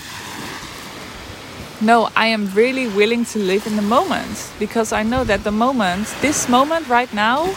no 1.84 2.10
i 2.16 2.28
am 2.28 2.50
really 2.54 2.88
willing 2.88 3.26
to 3.26 3.40
live 3.40 3.68
in 3.68 3.76
the 3.76 3.82
moment 3.82 4.52
because 4.60 4.92
i 4.92 5.04
know 5.04 5.24
that 5.24 5.44
the 5.44 5.52
moment 5.52 6.08
this 6.22 6.48
moment 6.48 6.88
right 6.88 7.14
now 7.14 7.54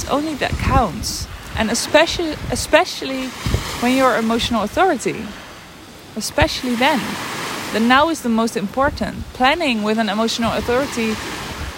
it's 0.00 0.08
only 0.08 0.34
that 0.36 0.52
counts. 0.52 1.26
And 1.56 1.70
especially 1.70 2.34
especially 2.50 3.26
when 3.82 3.94
you're 3.96 4.16
emotional 4.16 4.62
authority 4.62 5.26
especially 6.16 6.74
then. 6.74 7.00
The 7.74 7.80
now 7.80 8.08
is 8.08 8.22
the 8.22 8.30
most 8.30 8.56
important. 8.56 9.24
Planning 9.34 9.82
with 9.82 9.98
an 9.98 10.08
emotional 10.08 10.52
authority 10.52 11.14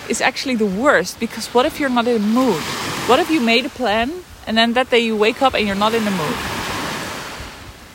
is 0.08 0.20
actually 0.20 0.54
the 0.54 0.66
worst 0.66 1.18
because 1.18 1.48
what 1.48 1.66
if 1.66 1.80
you're 1.80 1.90
not 1.90 2.06
in 2.06 2.22
the 2.22 2.28
mood? 2.28 2.62
What 3.08 3.18
if 3.18 3.28
you 3.28 3.40
made 3.40 3.66
a 3.66 3.70
plan 3.70 4.12
and 4.46 4.56
then 4.56 4.72
that 4.74 4.90
day 4.90 5.00
you 5.00 5.16
wake 5.16 5.42
up 5.42 5.54
and 5.54 5.66
you're 5.66 5.82
not 5.84 5.94
in 5.94 6.04
the 6.04 6.12
mood? 6.12 6.36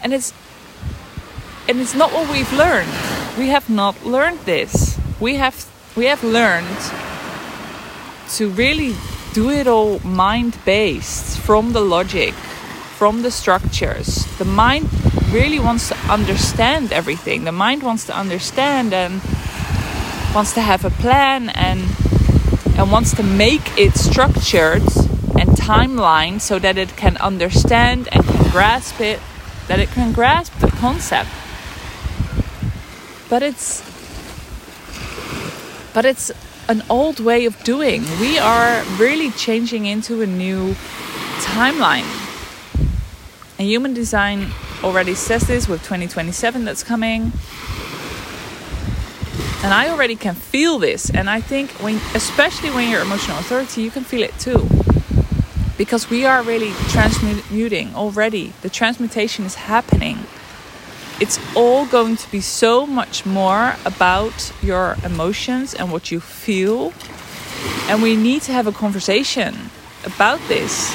And 0.03 0.13
it's 0.13 0.33
and 1.69 1.79
it's 1.79 1.95
not 1.95 2.11
what 2.11 2.29
we've 2.29 2.51
learned 2.51 3.16
we 3.37 3.47
have 3.47 3.69
not 3.69 4.05
learned 4.05 4.39
this 4.45 4.97
we 5.19 5.35
have 5.35 5.65
we 5.95 6.05
have 6.05 6.23
learned 6.23 6.77
to 8.29 8.49
really 8.49 8.93
do 9.33 9.49
it 9.49 9.67
all 9.67 9.99
mind 9.99 10.57
based 10.65 11.39
from 11.39 11.73
the 11.73 11.81
logic, 11.81 12.33
from 12.97 13.21
the 13.21 13.31
structures. 13.31 14.25
The 14.37 14.45
mind 14.45 14.89
really 15.31 15.59
wants 15.59 15.89
to 15.89 15.95
understand 16.09 16.91
everything. 16.91 17.43
The 17.43 17.51
mind 17.51 17.83
wants 17.83 18.05
to 18.05 18.15
understand 18.15 18.93
and 18.93 19.21
wants 20.33 20.53
to 20.53 20.61
have 20.61 20.85
a 20.85 20.89
plan 20.89 21.49
and 21.49 21.81
and 22.77 22.91
wants 22.91 23.13
to 23.15 23.23
make 23.23 23.75
it 23.77 23.95
structured 23.95 24.83
and 25.39 25.49
timeline 25.49 26.39
so 26.39 26.59
that 26.59 26.77
it 26.77 26.95
can 26.95 27.17
understand 27.17 28.07
and 28.11 28.23
can 28.23 28.51
grasp 28.51 29.01
it, 29.01 29.19
that 29.67 29.79
it 29.79 29.89
can 29.89 30.13
grasp 30.13 30.53
the 30.59 30.67
concept. 30.67 31.29
But 33.29 33.43
it's 33.43 33.83
but 35.93 36.05
it's 36.05 36.31
an 36.69 36.83
old 36.89 37.19
way 37.19 37.45
of 37.45 37.61
doing. 37.63 38.03
We 38.19 38.37
are 38.37 38.83
really 38.97 39.31
changing 39.31 39.85
into 39.85 40.21
a 40.21 40.27
new 40.27 40.75
timeline. 41.39 42.05
And 43.57 43.67
human 43.67 43.93
design 43.93 44.51
already 44.83 45.15
says 45.15 45.47
this 45.47 45.67
with 45.67 45.81
2027 45.81 46.65
that's 46.65 46.83
coming. 46.83 47.31
And 49.63 49.73
I 49.73 49.89
already 49.89 50.15
can 50.15 50.35
feel 50.35 50.77
this. 50.77 51.09
And 51.09 51.29
I 51.29 51.41
think 51.41 51.71
when 51.81 51.95
especially 52.13 52.69
when 52.69 52.89
you're 52.91 53.01
emotional 53.01 53.39
authority, 53.39 53.81
you 53.81 53.89
can 53.89 54.03
feel 54.03 54.21
it 54.21 54.37
too. 54.39 54.69
Because 55.77 56.09
we 56.09 56.25
are 56.25 56.43
really 56.43 56.73
transmuting 56.89 57.95
already. 57.95 58.53
The 58.61 58.69
transmutation 58.69 59.45
is 59.45 59.55
happening 59.55 60.19
it's 61.19 61.39
all 61.55 61.85
going 61.85 62.15
to 62.15 62.31
be 62.31 62.41
so 62.41 62.85
much 62.85 63.25
more 63.25 63.75
about 63.85 64.53
your 64.61 64.95
emotions 65.03 65.73
and 65.73 65.91
what 65.91 66.11
you 66.11 66.19
feel. 66.19 66.93
And 67.89 68.03
we 68.03 68.15
need 68.15 68.43
to 68.43 68.51
have 68.51 68.67
a 68.67 68.71
conversation 68.71 69.69
about 70.05 70.39
this. 70.47 70.93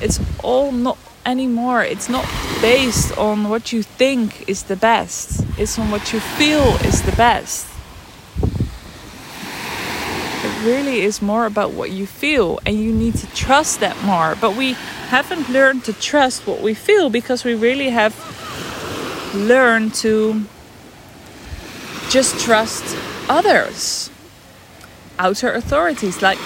It's 0.00 0.20
all 0.42 0.70
not 0.70 0.98
anymore. 1.26 1.82
It's 1.82 2.08
not 2.08 2.26
based 2.60 3.16
on 3.18 3.48
what 3.48 3.72
you 3.72 3.82
think 3.82 4.48
is 4.48 4.64
the 4.64 4.76
best, 4.76 5.44
it's 5.58 5.78
on 5.78 5.90
what 5.90 6.12
you 6.12 6.20
feel 6.20 6.76
is 6.84 7.02
the 7.02 7.12
best. 7.12 7.66
It 10.44 10.64
really 10.64 11.00
is 11.00 11.22
more 11.22 11.46
about 11.46 11.72
what 11.72 11.90
you 11.90 12.06
feel, 12.06 12.60
and 12.66 12.78
you 12.78 12.92
need 12.92 13.14
to 13.16 13.26
trust 13.34 13.80
that 13.80 14.00
more. 14.04 14.36
But 14.38 14.56
we 14.56 14.74
haven't 15.08 15.48
learned 15.48 15.84
to 15.84 15.94
trust 15.94 16.46
what 16.46 16.60
we 16.60 16.74
feel 16.74 17.08
because 17.08 17.44
we 17.44 17.54
really 17.54 17.88
have 17.88 18.14
learn 19.34 19.90
to 19.90 20.44
just 22.08 22.38
trust 22.40 22.96
others, 23.28 24.10
outer 25.18 25.52
authorities 25.52 26.22
like 26.22 26.38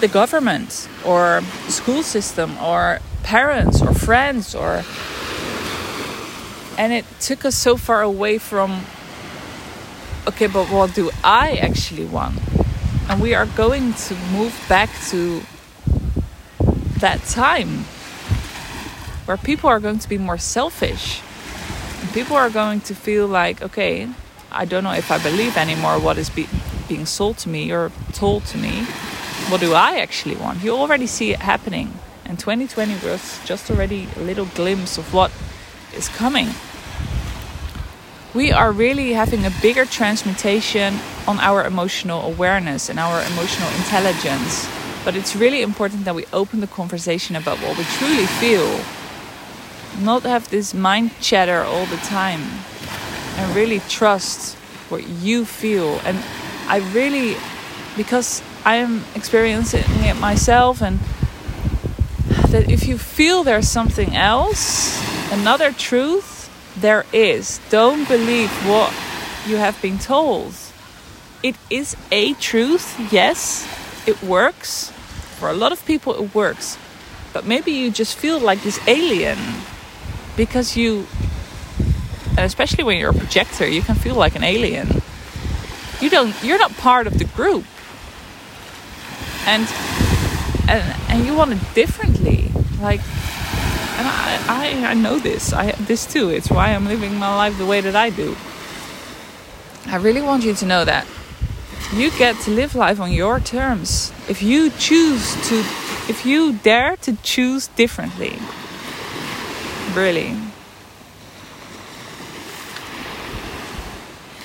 the 0.00 0.08
government 0.08 0.88
or 1.04 1.42
school 1.68 2.02
system 2.02 2.56
or 2.58 3.00
parents 3.22 3.82
or 3.82 3.92
friends 3.92 4.54
or 4.54 4.82
and 6.78 6.92
it 6.92 7.04
took 7.20 7.44
us 7.44 7.54
so 7.54 7.76
far 7.76 8.00
away 8.00 8.38
from 8.38 8.80
okay 10.26 10.46
but 10.46 10.66
what 10.68 10.94
do 10.94 11.10
i 11.22 11.56
actually 11.56 12.06
want? 12.06 12.38
And 13.08 13.20
we 13.20 13.34
are 13.34 13.46
going 13.46 13.92
to 13.92 14.14
move 14.32 14.54
back 14.68 14.88
to 15.08 15.42
that 16.98 17.22
time 17.24 17.84
where 19.26 19.36
people 19.36 19.68
are 19.68 19.80
going 19.80 19.98
to 19.98 20.08
be 20.08 20.16
more 20.16 20.38
selfish 20.38 21.20
people 22.12 22.36
are 22.36 22.50
going 22.50 22.80
to 22.80 22.94
feel 22.94 23.26
like 23.26 23.62
okay 23.62 24.08
i 24.50 24.64
don't 24.64 24.84
know 24.84 24.92
if 24.92 25.10
i 25.10 25.18
believe 25.18 25.56
anymore 25.56 25.98
what 25.98 26.18
is 26.18 26.30
be- 26.30 26.48
being 26.90 27.06
sold 27.06 27.38
to 27.38 27.48
me 27.48 27.72
or 27.72 27.92
told 28.12 28.44
to 28.46 28.58
me. 28.58 28.82
What 29.48 29.60
do 29.60 29.72
i 29.74 29.98
actually 29.98 30.34
want? 30.34 30.62
You 30.62 30.72
already 30.72 31.06
see 31.06 31.30
it 31.32 31.38
happening. 31.38 31.94
And 32.26 32.38
2020 32.38 32.94
was 33.06 33.40
just 33.44 33.70
already 33.70 34.08
a 34.16 34.20
little 34.20 34.46
glimpse 34.46 34.98
of 34.98 35.14
what 35.14 35.30
is 35.96 36.08
coming. 36.08 36.48
We 38.34 38.52
are 38.52 38.72
really 38.72 39.12
having 39.12 39.46
a 39.46 39.52
bigger 39.62 39.84
transmutation 39.86 40.98
on 41.26 41.38
our 41.38 41.64
emotional 41.64 42.22
awareness 42.22 42.88
and 42.88 42.98
our 42.98 43.22
emotional 43.22 43.70
intelligence. 43.78 44.68
But 45.04 45.14
it's 45.16 45.34
really 45.34 45.62
important 45.62 46.04
that 46.04 46.14
we 46.14 46.24
open 46.32 46.60
the 46.60 46.66
conversation 46.66 47.36
about 47.36 47.58
what 47.58 47.78
we 47.78 47.84
truly 47.84 48.26
feel, 48.26 48.80
not 49.98 50.22
have 50.22 50.48
this 50.50 50.74
mind 50.74 51.10
chatter 51.20 51.62
all 51.62 51.86
the 51.86 51.96
time, 51.98 52.42
and 53.36 53.56
really 53.56 53.80
trust 53.88 54.56
what 54.88 55.06
you 55.08 55.44
feel. 55.44 56.00
And 56.04 56.18
I 56.68 56.78
really, 56.92 57.36
because 57.96 58.42
I 58.64 58.76
am 58.76 59.04
experiencing 59.14 59.84
it 60.04 60.16
myself, 60.16 60.82
and 60.82 60.98
that 62.50 62.70
if 62.70 62.86
you 62.86 62.98
feel 62.98 63.44
there's 63.44 63.68
something 63.68 64.14
else, 64.16 64.98
another 65.32 65.72
truth, 65.72 66.48
there 66.76 67.04
is. 67.12 67.60
Don't 67.70 68.06
believe 68.08 68.50
what 68.68 68.92
you 69.46 69.56
have 69.56 69.80
been 69.80 69.98
told. 69.98 70.54
It 71.42 71.56
is 71.70 71.96
a 72.10 72.34
truth, 72.34 72.98
yes, 73.12 73.66
it 74.06 74.22
works. 74.22 74.90
For 75.38 75.48
a 75.48 75.54
lot 75.54 75.72
of 75.72 75.84
people, 75.86 76.14
it 76.14 76.34
works. 76.34 76.76
But 77.32 77.46
maybe 77.46 77.72
you 77.72 77.90
just 77.90 78.18
feel 78.18 78.38
like 78.38 78.62
this 78.62 78.78
alien 78.86 79.38
because 80.40 80.74
you, 80.74 81.06
especially 82.38 82.82
when 82.82 82.96
you're 82.96 83.10
a 83.10 83.20
projector, 83.26 83.68
you 83.68 83.82
can 83.82 83.94
feel 83.94 84.14
like 84.14 84.34
an 84.36 84.42
alien. 84.42 84.88
You 86.00 86.08
don't, 86.08 86.34
you're 86.42 86.58
not 86.58 86.72
part 86.78 87.06
of 87.06 87.18
the 87.18 87.26
group. 87.26 87.66
And, 89.44 89.68
and, 90.66 90.82
and 91.10 91.26
you 91.26 91.34
want 91.34 91.52
it 91.52 91.60
differently. 91.74 92.50
Like, 92.80 93.00
and 93.98 94.08
I, 94.08 94.40
I, 94.48 94.86
I 94.92 94.94
know 94.94 95.18
this. 95.18 95.52
I 95.52 95.72
this 95.72 96.06
too. 96.06 96.30
It's 96.30 96.48
why 96.50 96.68
I'm 96.68 96.86
living 96.86 97.16
my 97.16 97.36
life 97.36 97.58
the 97.58 97.66
way 97.66 97.82
that 97.82 97.94
I 97.94 98.08
do. 98.08 98.34
I 99.88 99.96
really 99.96 100.22
want 100.22 100.42
you 100.44 100.54
to 100.54 100.64
know 100.64 100.86
that 100.86 101.06
you 101.92 102.10
get 102.12 102.40
to 102.44 102.50
live 102.50 102.74
life 102.74 102.98
on 102.98 103.12
your 103.12 103.40
terms. 103.40 104.10
If 104.26 104.42
you 104.42 104.70
choose 104.70 105.34
to, 105.50 105.56
if 106.08 106.24
you 106.24 106.54
dare 106.54 106.96
to 106.96 107.12
choose 107.22 107.66
differently, 107.66 108.38
really. 109.94 110.36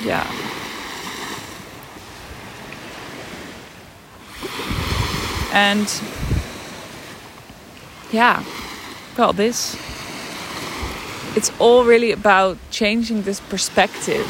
Yeah. 0.01 0.29
And 5.53 6.01
yeah 8.11 8.43
well, 9.17 9.31
this. 9.31 9.75
It's 11.37 11.51
all 11.59 11.85
really 11.85 12.11
about 12.11 12.57
changing 12.69 13.23
this 13.23 13.39
perspective. 13.39 14.25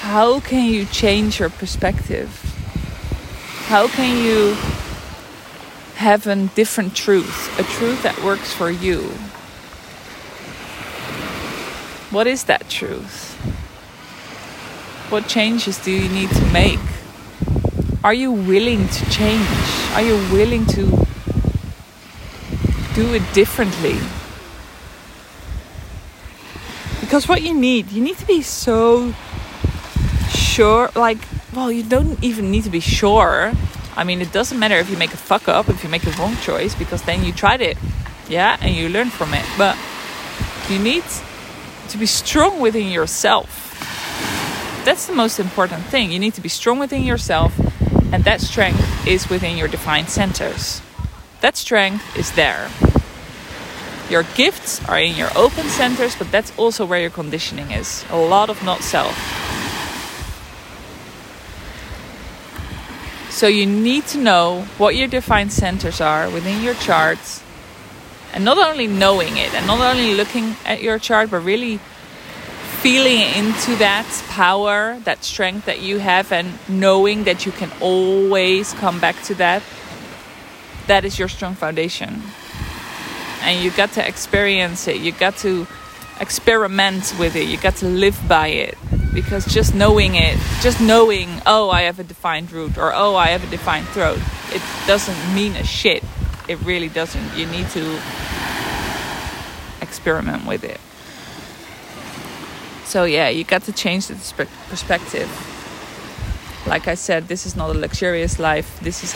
How 0.00 0.40
can 0.40 0.64
you 0.68 0.84
change 0.86 1.38
your 1.38 1.50
perspective? 1.50 2.28
How 3.66 3.88
can 3.88 4.24
you 4.24 4.54
have 5.96 6.26
a 6.26 6.36
different 6.54 6.94
truth, 6.96 7.58
a 7.58 7.64
truth 7.64 8.02
that 8.02 8.22
works 8.22 8.52
for 8.52 8.70
you? 8.70 9.12
What 12.10 12.26
is 12.26 12.44
that 12.44 12.68
truth? 12.68 13.34
What 15.10 15.28
changes 15.28 15.78
do 15.78 15.90
you 15.90 16.08
need 16.08 16.30
to 16.30 16.44
make? 16.46 16.80
Are 18.04 18.14
you 18.14 18.32
willing 18.32 18.88
to 18.88 19.10
change? 19.10 19.46
Are 19.94 20.02
you 20.02 20.16
willing 20.32 20.66
to 20.66 21.06
do 22.98 23.14
it 23.14 23.22
differently. 23.32 23.96
Because 27.00 27.28
what 27.28 27.42
you 27.42 27.54
need, 27.54 27.92
you 27.92 28.02
need 28.02 28.18
to 28.18 28.26
be 28.26 28.42
so 28.42 29.14
sure. 30.30 30.90
Like, 30.96 31.18
well, 31.54 31.70
you 31.70 31.84
don't 31.84 32.18
even 32.24 32.50
need 32.50 32.64
to 32.64 32.70
be 32.70 32.80
sure. 32.80 33.52
I 33.96 34.02
mean, 34.02 34.20
it 34.20 34.32
doesn't 34.32 34.58
matter 34.58 34.74
if 34.76 34.90
you 34.90 34.96
make 34.96 35.14
a 35.14 35.16
fuck 35.16 35.46
up, 35.46 35.68
if 35.68 35.84
you 35.84 35.88
make 35.88 36.04
a 36.06 36.10
wrong 36.18 36.34
choice, 36.38 36.74
because 36.74 37.02
then 37.02 37.22
you 37.24 37.32
tried 37.32 37.60
it, 37.60 37.78
yeah, 38.28 38.56
and 38.60 38.74
you 38.74 38.88
learn 38.88 39.10
from 39.10 39.32
it. 39.32 39.46
But 39.56 39.76
you 40.68 40.80
need 40.80 41.04
to 41.90 41.98
be 41.98 42.06
strong 42.06 42.60
within 42.60 42.88
yourself. 42.88 43.64
That's 44.84 45.06
the 45.06 45.14
most 45.14 45.38
important 45.38 45.84
thing. 45.84 46.10
You 46.12 46.18
need 46.18 46.34
to 46.34 46.40
be 46.40 46.48
strong 46.48 46.78
within 46.78 47.02
yourself, 47.02 47.58
and 48.12 48.24
that 48.24 48.40
strength 48.40 49.06
is 49.06 49.28
within 49.28 49.56
your 49.56 49.68
defined 49.68 50.08
centers. 50.08 50.80
That 51.40 51.56
strength 51.56 52.16
is 52.16 52.32
there. 52.32 52.70
Your 54.10 54.22
gifts 54.34 54.82
are 54.88 54.98
in 54.98 55.14
your 55.14 55.28
open 55.36 55.68
centers, 55.68 56.16
but 56.16 56.32
that's 56.32 56.56
also 56.56 56.86
where 56.86 57.00
your 57.00 57.10
conditioning 57.10 57.70
is. 57.70 58.04
A 58.10 58.16
lot 58.16 58.48
of 58.48 58.62
not 58.64 58.82
self. 58.82 59.14
So 63.30 63.46
you 63.46 63.66
need 63.66 64.06
to 64.06 64.18
know 64.18 64.62
what 64.78 64.96
your 64.96 65.06
defined 65.06 65.52
centers 65.52 66.00
are 66.00 66.30
within 66.30 66.62
your 66.62 66.74
charts. 66.74 67.42
And 68.38 68.44
not 68.44 68.56
only 68.56 68.86
knowing 68.86 69.36
it 69.36 69.52
and 69.52 69.66
not 69.66 69.80
only 69.80 70.14
looking 70.14 70.54
at 70.64 70.80
your 70.80 71.00
chart, 71.00 71.28
but 71.28 71.40
really 71.40 71.78
feeling 72.82 73.18
into 73.34 73.74
that 73.76 74.06
power, 74.28 74.96
that 75.00 75.24
strength 75.24 75.66
that 75.66 75.80
you 75.80 75.98
have, 75.98 76.30
and 76.30 76.56
knowing 76.68 77.24
that 77.24 77.46
you 77.46 77.50
can 77.50 77.72
always 77.80 78.72
come 78.74 79.00
back 79.00 79.20
to 79.24 79.34
that. 79.34 79.64
That 80.86 81.04
is 81.04 81.18
your 81.18 81.26
strong 81.26 81.56
foundation 81.56 82.22
and 83.42 83.60
you 83.60 83.72
got 83.72 83.90
to 83.92 84.06
experience 84.06 84.86
it. 84.86 84.98
You 84.98 85.10
got 85.10 85.36
to 85.38 85.66
experiment 86.20 87.16
with 87.18 87.34
it. 87.34 87.48
You 87.48 87.56
got 87.56 87.74
to 87.76 87.86
live 87.86 88.16
by 88.28 88.48
it 88.48 88.78
because 89.12 89.46
just 89.46 89.74
knowing 89.74 90.14
it, 90.14 90.38
just 90.60 90.80
knowing, 90.80 91.28
oh, 91.44 91.70
I 91.70 91.82
have 91.82 91.98
a 91.98 92.04
defined 92.04 92.52
root 92.52 92.78
or 92.78 92.92
oh, 92.94 93.16
I 93.16 93.28
have 93.30 93.42
a 93.42 93.50
defined 93.50 93.88
throat, 93.88 94.20
it 94.52 94.62
doesn't 94.86 95.34
mean 95.34 95.56
a 95.56 95.64
shit. 95.64 96.04
It 96.48 96.58
really 96.64 96.88
doesn't. 96.88 97.36
You 97.36 97.46
need 97.46 97.68
to 97.70 98.00
experiment 99.80 100.46
with 100.46 100.64
it. 100.64 100.80
So, 102.84 103.04
yeah, 103.04 103.28
you 103.28 103.44
got 103.44 103.62
to 103.64 103.72
change 103.72 104.06
the 104.08 104.14
perspective. 104.70 105.28
Like 106.66 106.88
I 106.88 106.94
said, 106.94 107.28
this 107.28 107.46
is 107.46 107.54
not 107.54 107.70
a 107.70 107.78
luxurious 107.78 108.38
life, 108.38 108.80
this 108.80 109.04
is 109.04 109.12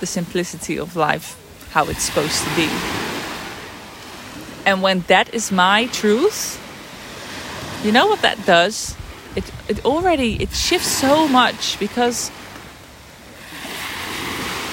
the 0.00 0.06
simplicity 0.06 0.78
of 0.78 0.96
life 0.96 1.36
how 1.70 1.84
it's 1.86 2.04
supposed 2.04 2.42
to 2.44 2.56
be. 2.56 2.68
And 4.64 4.82
when 4.82 5.00
that 5.08 5.34
is 5.34 5.52
my 5.52 5.86
truth, 5.86 6.60
you 7.84 7.92
know 7.92 8.06
what 8.06 8.22
that 8.22 8.46
does? 8.46 8.96
It 9.36 9.44
it 9.68 9.84
already 9.84 10.42
it 10.42 10.52
shifts 10.52 10.88
so 10.88 11.28
much 11.28 11.78
because 11.78 12.30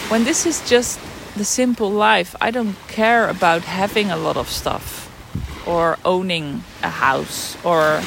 when 0.10 0.24
this 0.24 0.46
is 0.46 0.68
just 0.70 1.00
the 1.36 1.46
simple 1.46 1.90
life, 1.90 2.36
I 2.40 2.52
don't 2.52 2.76
care 2.88 3.28
about 3.28 3.64
having 3.64 4.12
a 4.12 4.18
lot 4.18 4.38
of 4.38 4.50
stuff 4.50 5.10
or 5.68 5.98
owning 6.06 6.64
a 6.84 6.90
house 6.90 7.58
or 7.64 8.02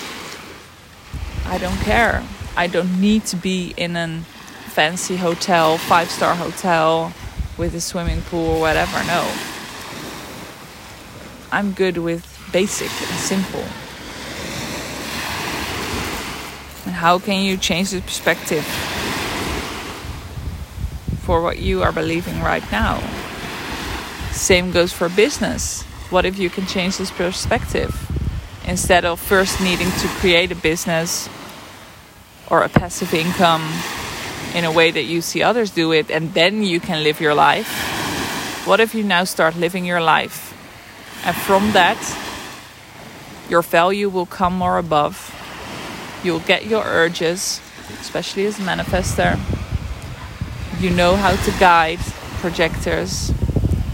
I 1.46 1.58
don't 1.58 1.78
care. 1.78 2.24
I 2.56 2.66
don't 2.66 3.00
need 3.00 3.24
to 3.26 3.36
be 3.36 3.74
in 3.76 3.96
a 3.96 4.20
fancy 4.66 5.16
hotel, 5.16 5.78
five 5.78 6.10
star 6.10 6.34
hotel 6.34 7.12
with 7.58 7.74
a 7.74 7.80
swimming 7.80 8.22
pool 8.22 8.56
or 8.56 8.60
whatever. 8.60 9.02
No. 9.04 9.30
I'm 11.50 11.72
good 11.72 11.98
with 11.98 12.24
basic 12.52 12.90
and 12.90 13.18
simple. 13.20 13.64
And 16.84 16.94
how 16.94 17.18
can 17.18 17.42
you 17.42 17.56
change 17.56 17.90
the 17.90 18.00
perspective 18.00 18.64
for 21.26 21.42
what 21.42 21.58
you 21.58 21.82
are 21.82 21.92
believing 21.92 22.40
right 22.40 22.64
now? 22.70 23.02
Same 24.30 24.70
goes 24.70 24.92
for 24.92 25.08
business. 25.08 25.82
What 26.10 26.24
if 26.24 26.38
you 26.38 26.48
can 26.48 26.66
change 26.66 26.96
this 26.96 27.10
perspective? 27.10 27.92
Instead 28.64 29.04
of 29.04 29.20
first 29.20 29.60
needing 29.60 29.90
to 29.90 30.08
create 30.20 30.52
a 30.52 30.54
business, 30.54 31.28
or 32.50 32.62
a 32.62 32.68
passive 32.68 33.12
income 33.12 33.62
in 34.54 34.64
a 34.64 34.72
way 34.72 34.90
that 34.90 35.02
you 35.02 35.20
see 35.20 35.42
others 35.42 35.70
do 35.70 35.92
it 35.92 36.10
and 36.10 36.32
then 36.34 36.62
you 36.62 36.80
can 36.80 37.02
live 37.02 37.20
your 37.20 37.34
life? 37.34 37.68
What 38.66 38.80
if 38.80 38.94
you 38.94 39.04
now 39.04 39.24
start 39.24 39.56
living 39.56 39.84
your 39.84 40.00
life 40.00 40.54
and 41.24 41.34
from 41.34 41.72
that 41.72 41.98
your 43.48 43.62
value 43.62 44.08
will 44.08 44.26
come 44.26 44.56
more 44.56 44.78
above? 44.78 45.32
You'll 46.22 46.40
get 46.40 46.66
your 46.66 46.84
urges, 46.84 47.60
especially 48.00 48.46
as 48.46 48.58
a 48.58 48.62
manifester. 48.62 49.38
You 50.78 50.90
know 50.90 51.16
how 51.16 51.34
to 51.34 51.50
guide 51.58 51.98
projectors 52.40 53.32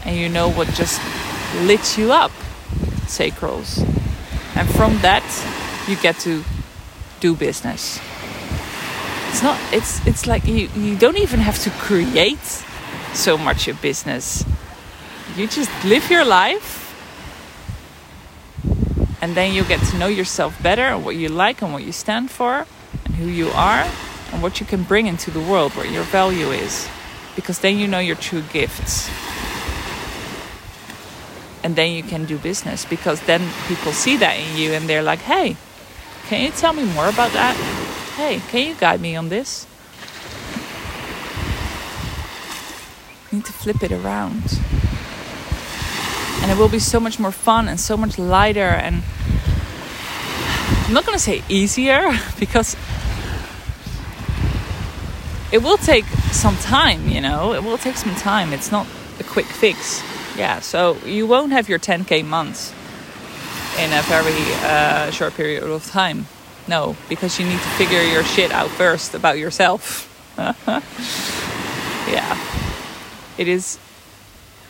and 0.04 0.16
you 0.16 0.28
know 0.28 0.50
what 0.50 0.68
just 0.68 1.00
lit 1.62 1.96
you 1.96 2.12
up 2.12 2.32
sacrals. 3.06 3.78
And 4.56 4.68
from 4.74 4.98
that, 4.98 5.22
you 5.88 5.96
get 5.96 6.18
to 6.20 6.44
do 7.20 7.34
business. 7.36 8.00
It's 9.30 9.42
not, 9.42 9.58
it's, 9.72 10.04
it's 10.06 10.26
like 10.26 10.46
you, 10.46 10.68
you 10.74 10.96
don't 10.96 11.18
even 11.18 11.40
have 11.40 11.58
to 11.60 11.70
create 11.70 12.64
so 13.14 13.38
much 13.38 13.68
a 13.68 13.74
business. 13.74 14.44
You 15.36 15.46
just 15.46 15.70
live 15.84 16.10
your 16.10 16.24
life 16.24 16.80
and 19.22 19.36
then 19.36 19.54
you 19.54 19.62
get 19.64 19.80
to 19.90 19.98
know 19.98 20.08
yourself 20.08 20.60
better 20.62 20.82
and 20.82 21.04
what 21.04 21.16
you 21.16 21.28
like 21.28 21.62
and 21.62 21.72
what 21.72 21.84
you 21.84 21.92
stand 21.92 22.30
for 22.30 22.66
and 23.04 23.14
who 23.14 23.26
you 23.26 23.48
are 23.50 23.88
what 24.42 24.60
you 24.60 24.66
can 24.66 24.82
bring 24.82 25.06
into 25.06 25.30
the 25.30 25.40
world, 25.40 25.72
where 25.72 25.86
your 25.86 26.04
value 26.04 26.50
is. 26.50 26.88
Because 27.36 27.60
then 27.60 27.78
you 27.78 27.88
know 27.88 27.98
your 27.98 28.16
true 28.16 28.42
gifts 28.52 29.08
and 31.62 31.76
then 31.76 31.92
you 31.92 32.02
can 32.02 32.24
do 32.24 32.38
business 32.38 32.84
because 32.84 33.20
then 33.22 33.40
people 33.68 33.92
see 33.92 34.16
that 34.16 34.34
in 34.38 34.56
you 34.56 34.72
and 34.72 34.88
they're 34.88 35.02
like, 35.02 35.20
hey, 35.20 35.56
can 36.26 36.42
you 36.42 36.50
tell 36.50 36.72
me 36.72 36.84
more 36.84 37.08
about 37.08 37.32
that? 37.32 37.54
Hey, 38.16 38.40
can 38.48 38.66
you 38.66 38.74
guide 38.74 39.00
me 39.00 39.16
on 39.16 39.28
this? 39.28 39.66
You 43.30 43.38
need 43.38 43.44
to 43.46 43.52
flip 43.52 43.82
it 43.82 43.92
around. 43.92 44.58
And 46.42 46.50
it 46.50 46.58
will 46.58 46.68
be 46.68 46.80
so 46.80 46.98
much 46.98 47.18
more 47.18 47.32
fun 47.32 47.68
and 47.68 47.78
so 47.78 47.96
much 47.96 48.18
lighter 48.18 48.60
and 48.60 49.02
I'm 50.86 50.92
not 50.92 51.06
going 51.06 51.16
to 51.16 51.22
say 51.22 51.42
easier 51.48 52.10
because 52.38 52.76
it 55.52 55.62
will 55.62 55.76
take 55.76 56.06
some 56.32 56.56
time, 56.56 57.08
you 57.08 57.20
know, 57.20 57.52
it 57.54 57.62
will 57.62 57.78
take 57.78 57.96
some 57.96 58.14
time. 58.16 58.52
It's 58.52 58.72
not 58.72 58.86
a 59.20 59.24
quick 59.24 59.46
fix 59.46 60.02
yeah, 60.36 60.60
so 60.60 60.96
you 61.04 61.26
won't 61.26 61.52
have 61.52 61.68
your 61.68 61.78
10k 61.78 62.24
months 62.24 62.72
in 63.78 63.92
a 63.92 64.02
very 64.02 64.42
uh, 64.64 65.10
short 65.10 65.34
period 65.34 65.62
of 65.62 65.84
time. 65.86 66.26
No, 66.68 66.96
because 67.08 67.38
you 67.38 67.46
need 67.46 67.58
to 67.58 67.68
figure 67.76 68.02
your 68.02 68.24
shit 68.24 68.50
out 68.52 68.70
first 68.70 69.14
about 69.14 69.38
yourself. 69.38 70.08
yeah, 70.38 70.82
it 73.36 73.48
is. 73.48 73.78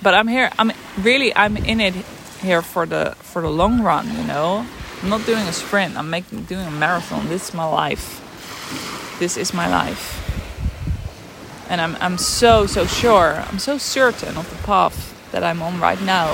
But 0.02 0.14
I'm 0.14 0.26
here. 0.26 0.50
I'm 0.58 0.72
really. 0.98 1.34
I'm 1.36 1.56
in 1.56 1.80
it 1.80 1.94
here 2.40 2.62
for 2.62 2.86
the 2.86 3.14
for 3.20 3.42
the 3.42 3.50
long 3.50 3.82
run. 3.82 4.08
You 4.16 4.24
know, 4.24 4.66
I'm 5.02 5.08
not 5.08 5.24
doing 5.26 5.46
a 5.46 5.52
sprint. 5.52 5.96
I'm 5.96 6.10
making 6.10 6.44
doing 6.44 6.66
a 6.66 6.70
marathon. 6.70 7.28
This 7.28 7.50
is 7.50 7.54
my 7.54 7.66
life. 7.66 8.18
This 9.20 9.36
is 9.36 9.54
my 9.54 9.68
life. 9.68 10.21
And 11.72 11.80
I'm 11.80 11.96
I'm 12.02 12.18
so 12.18 12.66
so 12.66 12.84
sure. 12.84 13.42
I'm 13.48 13.58
so 13.58 13.78
certain 13.78 14.36
of 14.36 14.46
the 14.50 14.62
path 14.66 14.94
that 15.32 15.42
I'm 15.42 15.62
on 15.62 15.80
right 15.80 16.00
now. 16.02 16.28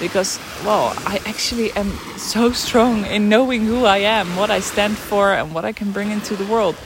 Because 0.00 0.40
well 0.64 0.94
I 1.04 1.20
actually 1.26 1.72
am 1.72 1.90
so 2.16 2.52
strong 2.52 3.04
in 3.04 3.28
knowing 3.28 3.66
who 3.66 3.84
I 3.84 3.98
am 3.98 4.34
what 4.34 4.50
I 4.50 4.60
stand 4.60 4.96
for 4.96 5.34
and 5.34 5.54
what 5.54 5.66
I 5.66 5.72
can 5.72 5.92
bring 5.92 6.10
into 6.10 6.36
the 6.36 6.46
world. 6.46 6.76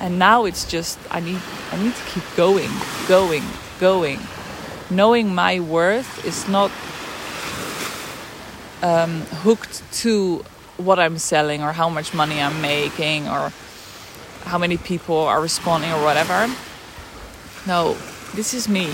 And 0.00 0.18
now 0.18 0.44
it's 0.44 0.64
just 0.64 0.98
I 1.08 1.20
need 1.20 1.40
I 1.70 1.76
need 1.80 1.94
to 1.94 2.04
keep 2.06 2.24
going 2.36 2.70
going 3.06 3.44
going. 3.78 4.18
Knowing 4.90 5.32
my 5.32 5.60
worth 5.60 6.26
is 6.26 6.48
not 6.48 6.72
um, 8.82 9.20
hooked 9.44 9.84
to 10.02 10.44
what 10.78 10.98
I'm 10.98 11.18
selling 11.18 11.62
or 11.62 11.70
how 11.72 11.88
much 11.88 12.12
money 12.12 12.42
I'm 12.42 12.60
making 12.60 13.28
or 13.28 13.52
how 14.42 14.58
many 14.58 14.76
people 14.76 15.18
are 15.18 15.40
responding 15.40 15.92
or 15.92 16.02
whatever 16.02 16.50
no 17.66 17.96
this 18.34 18.54
is 18.54 18.68
me 18.68 18.92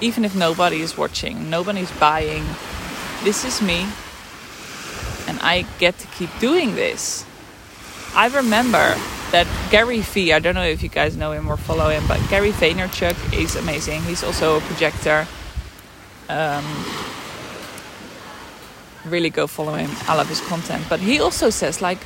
even 0.00 0.24
if 0.24 0.34
nobody 0.34 0.80
is 0.80 0.96
watching, 0.96 1.50
nobody's 1.50 1.90
buying, 1.92 2.44
this 3.24 3.44
is 3.44 3.60
me. 3.60 3.86
And 5.26 5.38
I 5.40 5.66
get 5.78 5.98
to 5.98 6.06
keep 6.08 6.30
doing 6.38 6.74
this. 6.74 7.24
I 8.14 8.28
remember 8.28 8.96
that 9.32 9.46
Gary 9.70 10.00
Vee, 10.00 10.32
I 10.32 10.38
don't 10.38 10.54
know 10.54 10.64
if 10.64 10.82
you 10.82 10.88
guys 10.88 11.16
know 11.16 11.32
him 11.32 11.48
or 11.48 11.56
follow 11.56 11.90
him, 11.90 12.06
but 12.06 12.18
Gary 12.30 12.52
Vaynerchuk 12.52 13.38
is 13.38 13.56
amazing. 13.56 14.02
He's 14.02 14.24
also 14.24 14.58
a 14.58 14.60
projector. 14.60 15.26
Um, 16.28 16.64
really 19.04 19.30
go 19.30 19.46
follow 19.46 19.74
him. 19.74 19.90
I 20.06 20.14
love 20.16 20.28
his 20.28 20.40
content. 20.40 20.84
But 20.88 21.00
he 21.00 21.20
also 21.20 21.50
says, 21.50 21.82
like, 21.82 21.98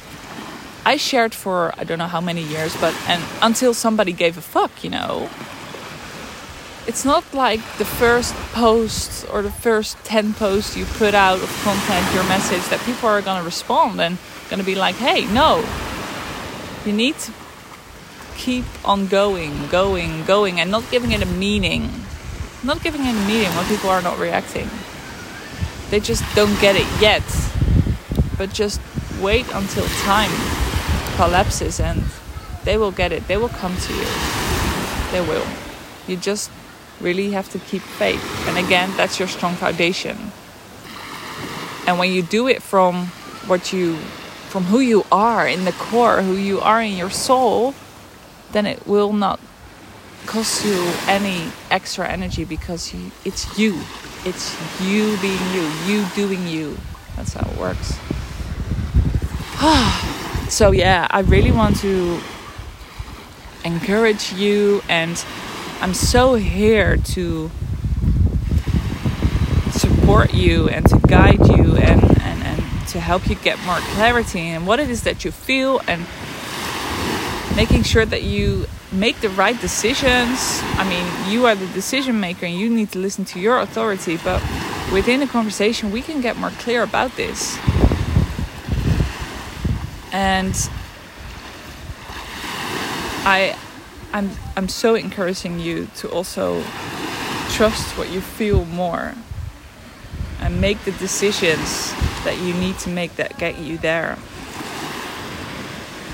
I 0.85 0.97
shared 0.97 1.35
for 1.35 1.73
I 1.79 1.85
don't 1.85 1.99
know 1.99 2.07
how 2.07 2.21
many 2.21 2.43
years, 2.43 2.77
but 2.81 2.95
and 3.09 3.23
until 3.41 3.75
somebody 3.75 4.13
gave 4.13 4.37
a 4.37 4.43
fuck, 4.43 4.83
you 4.85 4.91
know 4.91 5.29
it's 6.87 7.05
not 7.05 7.23
like 7.33 7.61
the 7.79 7.85
first 7.85 8.35
post 8.53 9.27
or 9.31 9.43
the 9.43 9.51
first 9.51 9.97
10 10.05 10.35
posts 10.35 10.77
you 10.77 10.85
put 10.85 11.15
out 11.15 11.41
of 11.41 11.49
content, 11.63 12.13
your 12.15 12.25
message, 12.25 12.69
that 12.71 12.81
people 12.85 13.09
are 13.09 13.23
going 13.23 13.39
to 13.39 13.45
respond 13.45 14.01
and 14.01 14.19
going 14.51 14.59
to 14.59 14.67
be 14.67 14.75
like, 14.75 14.97
hey, 14.97 15.25
no. 15.33 15.65
You 16.85 16.93
need 16.93 17.17
to 17.19 17.33
keep 18.37 18.65
on 18.85 19.07
going, 19.07 19.69
going, 19.69 20.25
going, 20.25 20.59
and 20.59 20.71
not 20.71 20.85
giving 20.91 21.13
it 21.13 21.23
a 21.23 21.27
meaning. 21.27 21.89
Not 22.65 22.83
giving 22.83 23.03
it 23.03 23.11
a 23.11 23.27
meaning 23.29 23.55
when 23.55 23.65
people 23.67 23.89
are 23.89 24.03
not 24.03 24.19
reacting. 24.19 24.69
They 25.91 26.01
just 26.01 26.25
don't 26.35 26.61
get 26.61 26.75
it 26.75 26.87
yet. 27.01 27.23
But 28.37 28.53
just 28.53 28.81
wait 29.21 29.47
until 29.55 29.87
time 30.03 30.62
collapses 31.17 31.81
and 31.81 32.03
they 32.65 32.77
will 32.77 32.93
get 32.93 33.13
it. 33.13 33.27
They 33.29 33.37
will 33.37 33.49
come 33.49 33.77
to 33.77 33.93
you. 33.93 34.07
They 35.11 35.21
will. 35.21 35.47
You 36.07 36.17
just 36.17 36.51
really 37.01 37.33
have 37.33 37.49
to 37.51 37.59
keep 37.59 37.83
faith. 37.83 38.23
And 38.49 38.59
again, 38.59 38.91
that's 38.97 39.19
your 39.19 39.29
strong 39.29 39.55
foundation. 39.55 40.33
And 41.87 41.99
when 41.99 42.13
you 42.13 42.23
do 42.23 42.47
it 42.49 42.63
from 42.63 43.07
what 43.47 43.73
you 43.73 43.97
from 44.53 44.65
who 44.65 44.81
you 44.81 45.05
are 45.11 45.49
in 45.49 45.65
the 45.65 45.73
core, 45.73 46.21
who 46.21 46.35
you 46.35 46.61
are 46.61 46.83
in 46.83 46.95
your 46.95 47.09
soul, 47.09 47.75
then 48.53 48.67
it 48.67 48.87
will 48.87 49.15
not 49.15 49.41
cost 50.27 50.65
you 50.65 50.93
any 51.09 51.51
extra 51.71 52.07
energy 52.07 52.45
because 52.45 52.93
you, 52.93 53.11
it's 53.25 53.59
you. 53.59 53.81
It's 54.25 54.55
you 54.81 55.17
being 55.23 55.41
you, 55.55 55.71
you 55.87 56.07
doing 56.15 56.47
you. 56.47 56.77
That's 57.17 57.33
how 57.33 57.51
it 57.51 57.59
works. 57.59 57.99
Ah. 59.65 60.22
So, 60.53 60.71
yeah, 60.71 61.07
I 61.11 61.21
really 61.21 61.51
want 61.51 61.79
to 61.79 62.21
encourage 63.65 64.35
you 64.35 64.83
and 64.87 65.25
I'm 65.81 65.95
so 65.95 66.35
here 66.35 66.99
to 66.99 67.51
support 69.71 70.35
you 70.35 70.69
and 70.69 70.87
to 70.91 70.99
guide 71.09 71.47
you 71.49 71.77
and, 71.79 72.03
and, 72.21 72.43
and 72.43 72.89
to 72.89 73.01
help 73.01 73.31
you 73.31 73.35
get 73.37 73.59
more 73.65 73.79
clarity 73.95 74.41
and 74.41 74.67
what 74.67 74.79
it 74.79 74.91
is 74.91 75.05
that 75.05 75.25
you 75.25 75.31
feel 75.31 75.81
and 75.89 76.07
making 77.57 77.83
sure 77.83 78.05
that 78.05 78.23
you 78.23 78.67
make 78.93 79.19
the 79.23 79.31
right 79.31 79.59
decisions. 79.59 80.61
I 80.75 80.87
mean, 80.87 81.33
you 81.33 81.47
are 81.47 81.55
the 81.55 81.67
decision 81.69 82.21
maker 82.21 82.45
and 82.45 82.55
you 82.55 82.69
need 82.69 82.93
to 82.93 82.99
listen 82.99 83.25
to 83.25 83.41
your 83.41 83.59
authority, 83.59 84.19
but 84.23 84.43
within 84.93 85.23
a 85.23 85.27
conversation, 85.27 85.91
we 85.91 86.03
can 86.03 86.21
get 86.21 86.37
more 86.37 86.51
clear 86.51 86.83
about 86.83 87.17
this. 87.17 87.59
And 90.13 90.55
I 93.25 93.57
I'm 94.13 94.31
I'm 94.57 94.69
so 94.69 94.95
encouraging 94.95 95.59
you 95.59 95.89
to 95.97 96.11
also 96.11 96.63
trust 97.51 97.97
what 97.97 98.11
you 98.11 98.21
feel 98.21 98.65
more 98.67 99.15
and 100.41 100.61
make 100.61 100.85
the 100.85 100.93
decisions 100.93 101.93
that 102.25 102.39
you 102.39 102.53
need 102.55 102.79
to 102.81 102.91
make 102.91 103.17
that 103.17 103.39
get 103.39 103.59
you 103.59 103.79
there. 103.79 104.19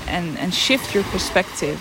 And 0.07 0.37
and 0.37 0.53
shift 0.53 0.95
your 0.95 1.03
perspective 1.05 1.79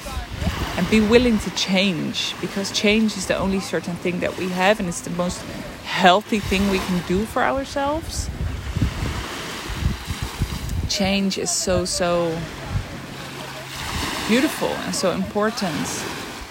and 0.76 0.88
be 0.90 1.00
willing 1.00 1.38
to 1.38 1.50
change 1.50 2.34
because 2.40 2.70
change 2.72 3.16
is 3.16 3.26
the 3.26 3.36
only 3.36 3.60
certain 3.60 3.96
thing 3.96 4.20
that 4.20 4.36
we 4.38 4.48
have 4.50 4.80
and 4.80 4.88
it's 4.88 5.00
the 5.00 5.10
most 5.10 5.42
healthy 5.84 6.38
thing 6.38 6.70
we 6.70 6.78
can 6.78 7.02
do 7.06 7.24
for 7.24 7.42
ourselves. 7.42 8.30
Change 10.88 11.38
is 11.38 11.50
so 11.50 11.84
so 11.84 12.36
beautiful 14.26 14.68
and 14.68 14.94
so 14.94 15.12
important 15.12 15.86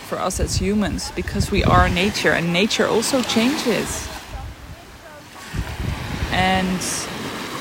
for 0.08 0.18
us 0.18 0.40
as 0.40 0.56
humans 0.56 1.12
because 1.16 1.52
we 1.52 1.64
are 1.64 1.90
nature 1.90 2.32
and 2.32 2.54
nature 2.54 2.88
also 2.88 3.22
changes. 3.22 4.08
And 6.32 6.82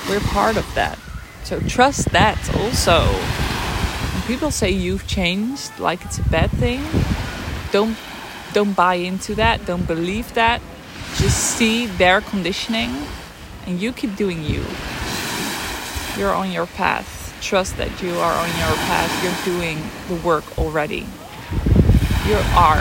we're 0.08 0.20
part 0.20 0.56
of 0.56 0.66
that. 0.74 0.98
So 1.44 1.60
trust 1.60 2.10
that 2.12 2.38
also. 2.56 3.00
And 4.14 4.24
people 4.24 4.50
say 4.50 4.70
you've 4.70 5.06
changed 5.06 5.78
like 5.78 6.04
it's 6.04 6.18
a 6.18 6.28
bad 6.28 6.50
thing, 6.50 6.82
don't 7.72 7.96
don't 8.52 8.74
buy 8.74 8.94
into 8.94 9.34
that. 9.34 9.66
Don't 9.66 9.86
believe 9.86 10.32
that. 10.32 10.62
Just 11.16 11.58
see 11.58 11.86
their 11.86 12.22
conditioning 12.22 12.90
and 13.66 13.80
you 13.80 13.92
keep 13.92 14.16
doing 14.16 14.42
you. 14.42 14.64
You're 16.16 16.34
on 16.34 16.50
your 16.50 16.66
path. 16.66 17.36
Trust 17.42 17.76
that 17.76 18.02
you 18.02 18.14
are 18.16 18.32
on 18.32 18.48
your 18.48 18.76
path. 18.88 19.10
You're 19.22 19.54
doing 19.54 19.78
the 20.08 20.16
work 20.26 20.58
already. 20.58 21.06
You 22.26 22.36
are. 22.56 22.80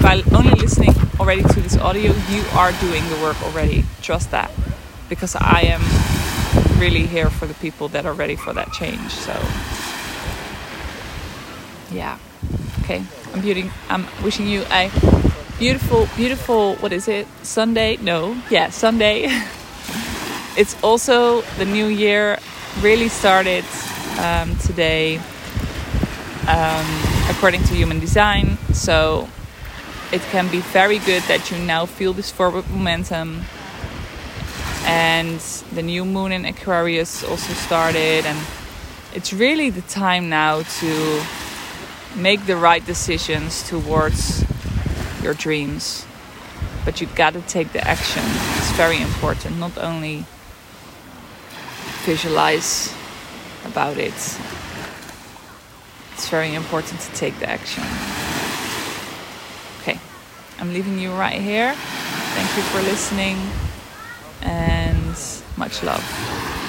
By 0.00 0.22
only 0.34 0.52
listening 0.52 0.94
already 1.20 1.42
to 1.42 1.60
this 1.60 1.76
audio, 1.76 2.12
you 2.30 2.42
are 2.54 2.72
doing 2.80 3.06
the 3.10 3.16
work 3.22 3.40
already. 3.42 3.84
Trust 4.00 4.30
that. 4.30 4.50
Because 5.08 5.36
I 5.36 5.62
am 5.66 5.82
really 6.80 7.06
here 7.06 7.28
for 7.28 7.46
the 7.46 7.54
people 7.54 7.88
that 7.88 8.06
are 8.06 8.14
ready 8.14 8.34
for 8.34 8.52
that 8.54 8.72
change. 8.72 9.12
So, 9.12 9.32
yeah. 11.94 12.18
Okay. 12.80 13.04
I'm 13.34 13.40
beauty. 13.42 13.70
I'm 13.90 14.06
wishing 14.24 14.48
you 14.48 14.64
a 14.70 14.90
beautiful, 15.58 16.08
beautiful. 16.16 16.76
What 16.76 16.92
is 16.92 17.08
it? 17.08 17.26
Sunday? 17.42 17.98
No. 17.98 18.40
Yeah, 18.50 18.70
Sunday. 18.70 19.28
it's 20.56 20.80
also 20.82 21.42
the 21.58 21.64
new 21.64 21.86
year. 21.86 22.38
Really 22.80 23.08
started 23.08 23.64
um, 24.18 24.56
today, 24.56 25.18
um, 26.48 26.86
according 27.28 27.62
to 27.64 27.74
Human 27.74 28.00
Design. 28.00 28.58
So 28.72 29.28
it 30.12 30.20
can 30.30 30.48
be 30.48 30.60
very 30.60 30.98
good 30.98 31.22
that 31.24 31.50
you 31.50 31.58
now 31.58 31.86
feel 31.86 32.12
this 32.12 32.30
forward 32.30 32.68
momentum 32.70 33.42
and 34.84 35.40
the 35.72 35.82
new 35.82 36.04
moon 36.04 36.32
in 36.32 36.44
Aquarius 36.44 37.24
also 37.24 37.52
started 37.54 38.26
and 38.26 38.38
it's 39.14 39.32
really 39.32 39.70
the 39.70 39.80
time 39.82 40.28
now 40.28 40.62
to 40.62 41.22
make 42.16 42.44
the 42.46 42.56
right 42.56 42.84
decisions 42.84 43.66
towards 43.68 44.44
your 45.22 45.34
dreams 45.34 46.04
but 46.84 47.00
you've 47.00 47.14
got 47.14 47.32
to 47.32 47.40
take 47.42 47.72
the 47.72 47.86
action 47.86 48.22
it's 48.56 48.72
very 48.72 49.00
important 49.00 49.58
not 49.58 49.78
only 49.78 50.26
visualize 52.04 52.94
about 53.64 53.96
it. 53.96 54.14
It's 56.12 56.28
very 56.28 56.54
important 56.54 57.00
to 57.00 57.12
take 57.12 57.38
the 57.38 57.48
action. 57.48 57.84
Okay 59.80 59.98
i'm 60.62 60.72
leaving 60.72 60.96
you 60.96 61.12
right 61.12 61.40
here. 61.40 61.74
Thank 61.74 62.56
you 62.56 62.62
for 62.62 62.80
listening 62.82 63.36
and 64.42 65.16
much 65.56 65.82
love. 65.82 66.61